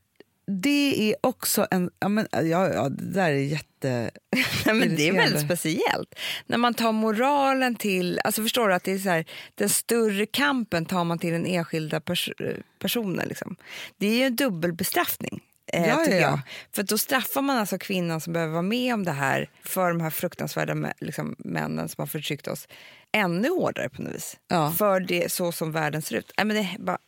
[0.47, 1.91] det är också en...
[2.01, 4.11] Ja, men, ja, ja, det där är jätte...
[4.67, 6.15] Nej, men det är väldigt speciellt.
[6.47, 8.21] När man tar moralen till...
[8.25, 9.25] Alltså förstår du att det är så här,
[9.55, 13.29] den större kampen tar man till den enskilda pers- personen.
[13.29, 13.57] Liksom.
[13.99, 15.41] Det är ju en dubbelbestraffning.
[15.73, 16.41] Eh, Ja, ja, ja.
[16.73, 20.01] För då straffar man alltså kvinnan som behöver vara med om det här för de
[20.01, 22.69] här fruktansvärda liksom, männen som har förtryckt oss
[23.13, 24.37] ännu hårdare på något vis.
[24.79, 26.33] För det så som världen ser ut.
[26.37, 26.99] Nej, men det bara,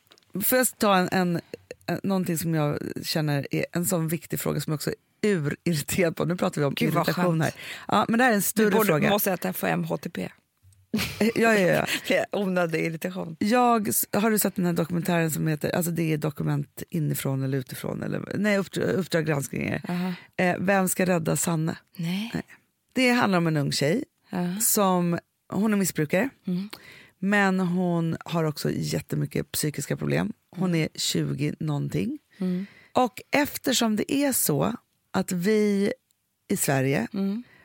[0.44, 1.40] Får jag ta en, en,
[2.02, 4.96] någonting som jag känner är en sån viktig fråga som jag också är
[5.28, 6.24] urirriterad på.
[6.24, 7.52] Nu pratar vi om Gud, irritation här.
[7.88, 9.10] Ja, men det här är en du större borde, fråga.
[9.10, 10.28] måste äta för MHTP.
[11.18, 11.86] Ja, ja, ja.
[12.08, 13.36] Det är onödig irritation.
[13.38, 17.58] Jag, har du sett den här dokumentären som heter, alltså det är dokument inifrån eller
[17.58, 19.68] utifrån, eller, nej Uppdrag, uppdrag granskning
[20.36, 21.76] eh, Vem ska rädda Sanne?
[21.96, 22.32] Nej.
[22.92, 24.60] Det handlar om en ung tjej Ja.
[24.60, 25.18] som,
[25.52, 26.28] hon är missbrukare,
[27.18, 30.32] men hon har också jättemycket psykiska problem.
[30.56, 32.18] Hon är 20 någonting.
[32.92, 34.74] Och eftersom det är så
[35.10, 35.92] att vi
[36.48, 37.06] i Sverige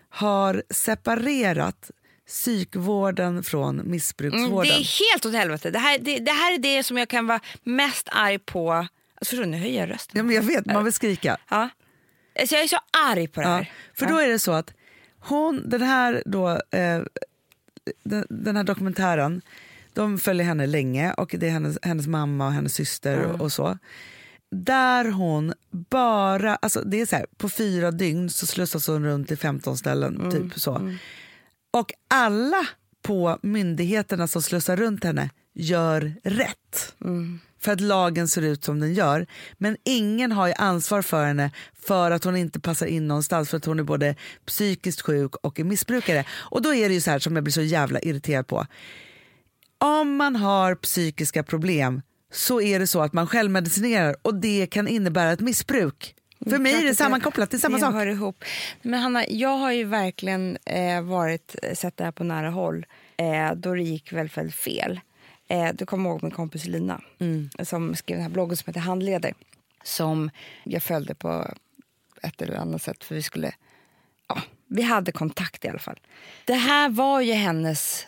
[0.10, 1.92] har separerat
[2.28, 4.72] psykvården från Mm, missbruksvården.
[4.74, 5.72] det är helt åt helvete.
[5.72, 8.72] Det här, det, det här är det som jag kan vara mest arg på.
[8.72, 8.90] Alltså,
[9.26, 10.18] förstår du, nu höjer jag rösten.
[10.18, 11.38] Ja, men jag vet, man vill skrika.
[11.50, 11.70] Ja.
[12.40, 12.78] Alltså, jag är så
[13.08, 13.72] arg på det Ja, här.
[13.94, 14.74] för då är det så att
[15.20, 17.02] hon, den här, då, eh,
[18.04, 19.42] den, den här dokumentären,
[20.00, 23.52] de följer henne länge och det är hennes, hennes mamma och hennes syster och, och
[23.52, 23.78] så.
[24.52, 25.54] Där hon
[25.90, 29.78] bara, alltså det är så här, på fyra dygn så slussas hon runt till 15
[29.78, 30.32] ställen.
[30.32, 30.96] typ så.
[31.72, 32.68] Och alla
[33.02, 36.96] på myndigheterna som slussar runt henne gör rätt.
[37.60, 39.28] För att lagen ser ut som den gör.
[39.58, 43.58] Men ingen har ju ansvar för henne för att hon inte passar in någonstans för
[43.58, 46.26] att hon är både psykiskt sjuk och är missbrukare.
[46.32, 48.66] Och då är det ju så här som jag blir så jävla irriterad på.
[49.82, 52.02] Om man har psykiska problem
[52.32, 56.16] så är det så att man självmedicinerar och det kan innebära ett missbruk.
[56.50, 57.94] För mig är det sammankopplat, det är samma det sak.
[57.94, 58.44] hör ihop.
[58.82, 62.86] Men Hanna, jag har ju verkligen eh, varit, sett det här på nära håll
[63.18, 65.00] eh, då det gick väldigt, väldigt fel.
[65.48, 67.50] Eh, du kommer ihåg min kompis Lina Mm.
[67.64, 69.34] som skrev den här bloggen som heter Handleder
[69.84, 70.30] som
[70.64, 71.54] jag följde på
[72.22, 73.52] ett eller annat sätt för vi skulle
[74.28, 76.00] ja, vi hade kontakt i alla fall.
[76.46, 78.06] Det här var ju hennes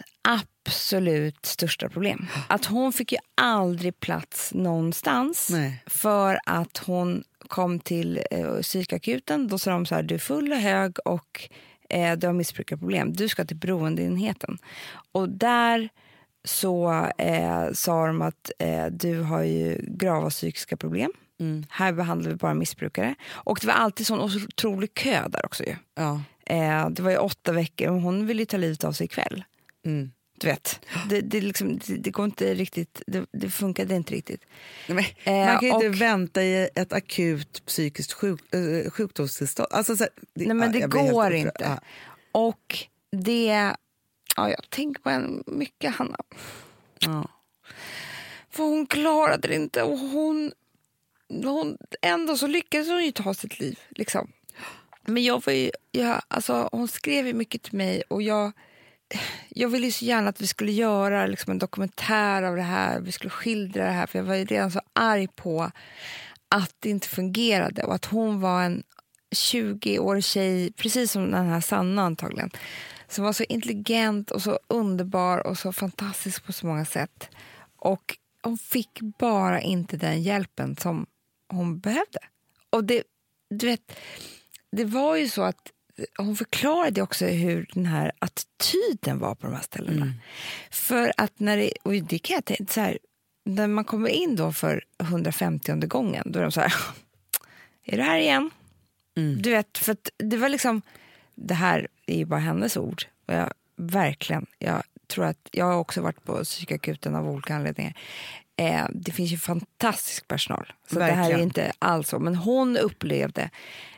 [0.65, 2.27] absolut största problem.
[2.47, 5.83] Att hon fick ju aldrig plats någonstans Nej.
[5.87, 9.47] för att hon kom till eh, psykakuten.
[9.47, 11.49] Då sa de så här, du är full och hög och
[11.89, 13.13] eh, du har missbrukarproblem.
[13.13, 14.57] Du ska till beroendeenheten.
[15.11, 15.89] Och där
[16.43, 21.11] så eh, sa de att eh, du har ju grava psykiska problem.
[21.69, 23.15] Här behandlar vi bara missbrukare.
[23.31, 25.75] Och det var alltid sån otrolig kö där också ju.
[25.95, 26.21] Ja.
[26.45, 29.43] Eh, det var ju åtta veckor och hon ville ta livet av sig ikväll.
[29.85, 30.11] Mm.
[30.41, 30.79] Du vet,
[31.09, 34.41] det, det, liksom, det, det går inte riktigt, det, det funkade inte riktigt.
[34.87, 38.91] Nej, Eh, men man kan ju inte och- vänta i ett akut psykiskt sjuk, äh,
[38.91, 39.67] sjukdomstillstånd.
[39.71, 41.53] Alltså, så här, det, Nej men det helt går inte.
[41.59, 41.79] Ja.
[42.31, 42.77] Och
[43.11, 43.75] det,
[44.35, 46.17] ja jag tänker på henne mycket Hanna.
[46.99, 47.27] Ja.
[48.49, 50.51] För hon klarade det inte och hon,
[51.29, 53.79] hon ändå så lyckades hon ju ta sitt liv.
[53.89, 54.31] Liksom.
[55.05, 58.51] Men jag var ju, jag, alltså, hon skrev ju mycket till mig och jag,
[59.49, 62.99] jag ville ju så gärna att vi skulle göra liksom, en dokumentär av det här.
[62.99, 65.71] Vi skulle skildra det här för jag var ju redan så arg på
[66.49, 68.83] att det inte fungerade och att hon var en
[69.35, 72.49] 20-årig tjej, precis som den här Sanna antagligen,
[73.07, 77.29] som var så intelligent och så underbar och så fantastisk på så många sätt.
[77.77, 81.05] Och hon fick bara inte den hjälpen som
[81.49, 82.19] hon behövde.
[82.69, 83.03] Och det,
[83.49, 83.91] du vet,
[84.71, 85.71] det var ju så att
[86.17, 90.13] hon förklarade också hur den här attityden var på de här ställena.
[90.71, 92.97] För att när det, och det kan jag tänka, så här,
[93.45, 96.73] när man kommer in då för 150 gången, då är de så här,
[97.85, 98.49] är du här igen?
[99.41, 100.81] Du vet, för att det var liksom,
[101.35, 103.03] det här är ju bara hennes ord.
[103.27, 107.93] Och jag, verkligen, jag tror att, jag har också varit på psykakuten av olika anledningar.
[108.55, 111.41] Eh, det finns ju fantastisk personal, så det här är Verkligen.
[111.41, 112.19] inte alls så.
[112.19, 113.49] Men hon upplevde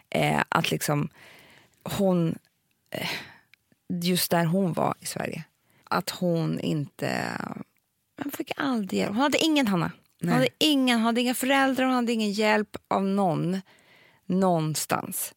[0.09, 1.09] eh, att liksom
[1.83, 2.37] hon,
[2.89, 3.09] eh,
[4.03, 5.43] just där hon var i Sverige,
[5.83, 7.37] att hon inte,
[8.23, 9.11] hon fick aldrig hjälp.
[9.11, 9.91] Hon hade ingen Hanna.
[10.19, 10.35] Hon Nej.
[10.35, 13.61] hade, ingen, hon hade inga föräldrar, hon hade ingen hjälp av någon,
[14.25, 15.33] någonstans.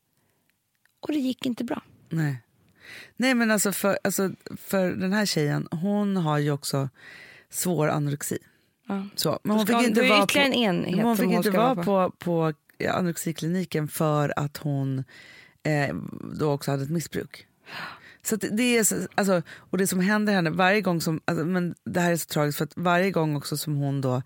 [1.01, 1.83] Och det gick inte bra.
[2.09, 2.43] Nej.
[3.17, 6.89] Nej men alltså för, alltså för den här tjejen, hon har ju också
[7.51, 8.39] svår anorexi.
[8.89, 9.07] Ja.
[9.15, 12.11] Så, men hon fick inte vara på, en enhet hon fick hon inte vara på,
[12.19, 15.05] på ja, anorexikliniken för att hon
[15.67, 15.95] eh,
[16.39, 17.47] då också hade ett missbruk.
[18.23, 21.75] Så det är så, alltså, och det som händer henne varje gång som, alltså, men
[21.85, 24.23] det här är så tragiskt för att varje gång också som hon då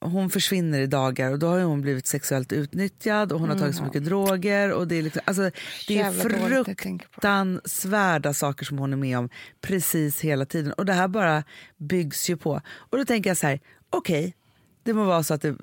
[0.00, 3.76] hon försvinner i dagar och då har hon blivit sexuellt utnyttjad och hon har tagit
[3.76, 5.50] så mycket droger och det är, liksom, alltså,
[5.88, 9.28] det är Jävla fruktansvärda saker som hon är med om
[9.60, 11.44] precis hela tiden och det här bara
[11.76, 12.60] byggs ju på.
[12.70, 13.60] Och då tänker jag så här,
[13.90, 14.34] okej,
[14.82, 15.56] det må vara så att det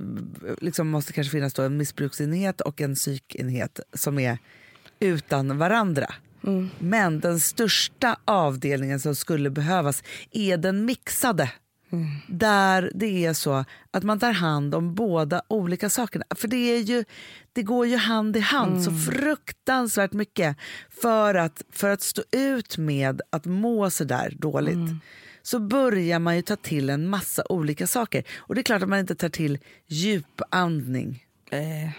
[0.61, 4.38] liksom måste kanske finnas en missbruksenhet och en psykenhet som är
[5.00, 6.14] utan varandra.
[6.80, 11.52] Men den största avdelningen som skulle behövas är den mixade.
[12.28, 16.26] Där det är så att man tar hand om båda olika sakerna.
[16.36, 17.04] För det, är ju,
[17.54, 20.58] det går ju hand i hand så fruktansvärt mycket
[20.89, 24.78] för att, för att stå ut med att må så där dåligt.
[25.41, 28.24] Så börjar man ju ta till en massa olika saker.
[28.38, 31.24] Och det är klart att man inte tar till djupandning.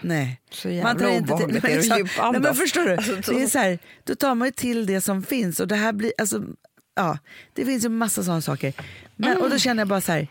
[0.01, 0.41] Nej.
[0.51, 1.99] Så jävla till- obehagligt Nej, är det att exakt.
[1.99, 2.31] djupandas.
[2.31, 2.95] Nej, men förstår du?
[2.95, 5.59] Alltså, så- det är så här, då tar man ju till det som finns.
[5.59, 6.43] Och det här blir, alltså,
[6.95, 7.17] ja,
[7.53, 8.73] det finns ju massa sådana saker.
[9.15, 9.59] Men, Och då Mm.
[9.59, 10.27] känner jag bara så här,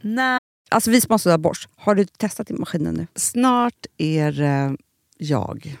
[0.00, 0.38] nej.
[0.70, 3.06] Alltså vi som har sådär borst, har du testat i maskinen nu?
[3.14, 4.76] Snart är det
[5.18, 5.76] jag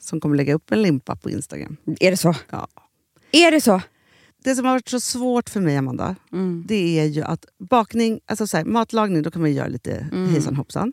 [0.00, 1.76] som kommer lägga upp en limpa på Instagram.
[2.00, 2.34] Är det så?
[2.50, 2.68] Ja.
[3.32, 3.80] Är det så?
[4.44, 6.16] Det som har varit så svårt för mig, Amanda,
[6.66, 10.06] det är ju att bakning, alltså så här, matlagning, då kan man ju göra lite
[10.32, 10.92] hejsan hoppsan.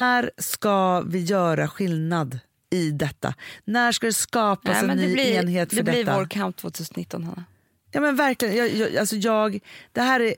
[0.00, 2.38] När ska vi göra skillnad
[2.70, 3.34] i detta?
[3.64, 6.18] När ska det skapas en ny enhet för det blir detta?
[6.18, 7.44] vår kamp 2019, Hanna.
[7.90, 8.56] Ja men verkligen.
[8.56, 9.58] Jag, jag, alltså jag,
[9.92, 10.34] det här är,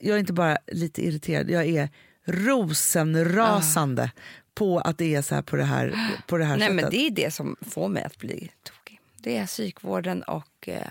[0.00, 1.88] jag är inte bara lite irriterad, jag är
[2.24, 4.10] rosenrasande
[4.54, 5.94] på att det är så här på det här,
[6.26, 6.82] på det här Nej, sättet.
[6.82, 9.00] men det är det som får mig att bli tokig.
[9.16, 10.82] Det är psykvården och eh,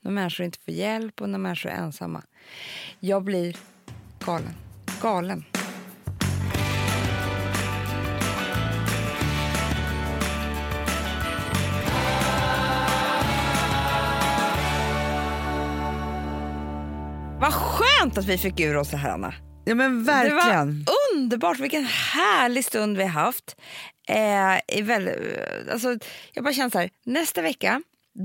[0.00, 2.22] när människor inte får hjälp och när människor är ensamma.
[3.00, 3.56] Jag blir
[4.24, 4.54] galen.
[5.02, 5.44] Galen.
[18.12, 19.34] Skönt att vi fick ur oss det här, Anna.
[19.64, 20.84] Ja men verkligen.
[20.84, 23.56] Det var underbart, vilken härlig stund vi har haft.
[24.08, 25.10] Eh, väl,
[25.72, 25.96] alltså,
[26.32, 27.82] jag bara känner så här, nästa vecka,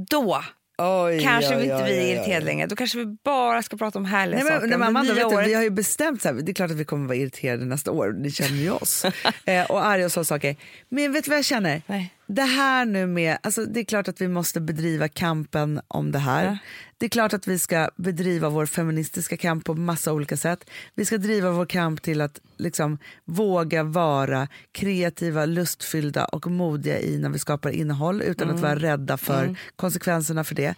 [0.09, 0.43] då
[0.77, 2.67] Oj, kanske oj, vi inte oj, vi är irriterade längre.
[2.67, 4.67] Då kanske vi bara ska prata om härliga Nej, men, saker.
[4.67, 6.77] nej, men Amanda, vet du, vi har ju bestämt så här, det är klart att
[6.77, 9.05] vi kommer vara irriterade nästa år, ni känner ju oss.
[9.45, 10.55] eh, och arga och så saker.
[10.89, 11.81] Men vet du vad jag känner?
[11.87, 12.13] Nej.
[12.27, 16.19] Det här nu med, alltså det är klart att vi måste bedriva kampen om det
[16.19, 16.57] här.
[16.97, 20.69] Det är klart att vi ska bedriva vår feministiska kamp på massa olika sätt.
[20.95, 27.17] Vi ska driva vår kamp till att liksom våga vara kreativa, lustfyllda och modiga i
[27.17, 30.75] när vi skapar innehåll utan att vara rädda för konsekvenserna för det.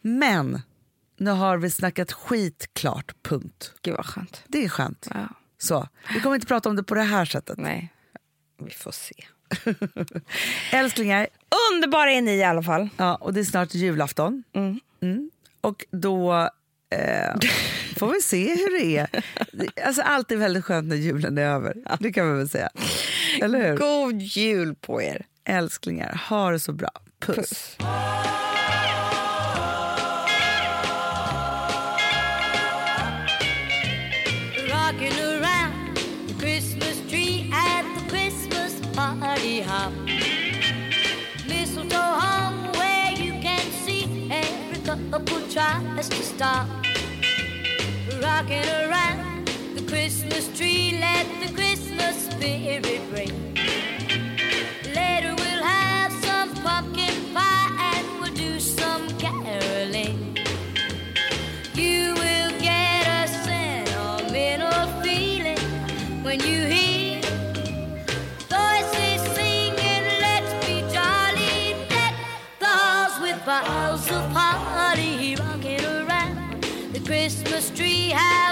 [0.00, 0.62] Men
[1.16, 3.72] nu har vi snackat skit klart, punkt.
[3.82, 4.42] Gud vad skönt.
[4.46, 5.08] Det är skönt.
[5.14, 5.28] Ja.
[5.58, 7.58] Så, vi kommer inte prata om det på det här sättet.
[7.58, 7.92] Nej,
[8.64, 9.14] vi får se.
[10.72, 11.26] Älsklingar,
[11.72, 12.88] Underbara är ni i alla fall.
[12.96, 14.42] ja, och det är snart julafton.
[15.02, 15.30] Mm.
[15.60, 16.32] Och då
[16.90, 17.34] eh,
[17.96, 19.24] får vi se hur det är.
[19.86, 21.74] Alltså, allt är väldigt skönt när julen är över.
[22.00, 22.70] Det kan man väl säga.
[23.42, 23.76] Eller hur?
[23.76, 25.26] God jul på er.
[25.44, 26.90] Älsklingar, ha det så bra.
[27.20, 27.36] Puss.
[27.36, 27.76] Puss.
[46.00, 46.68] promised to stop
[48.22, 50.96] rocking around the Christmas tree.
[50.98, 53.49] Let the Christmas spirit ring.
[77.60, 78.49] Christmas tree has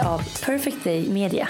[0.00, 1.48] of Perfect Day Media.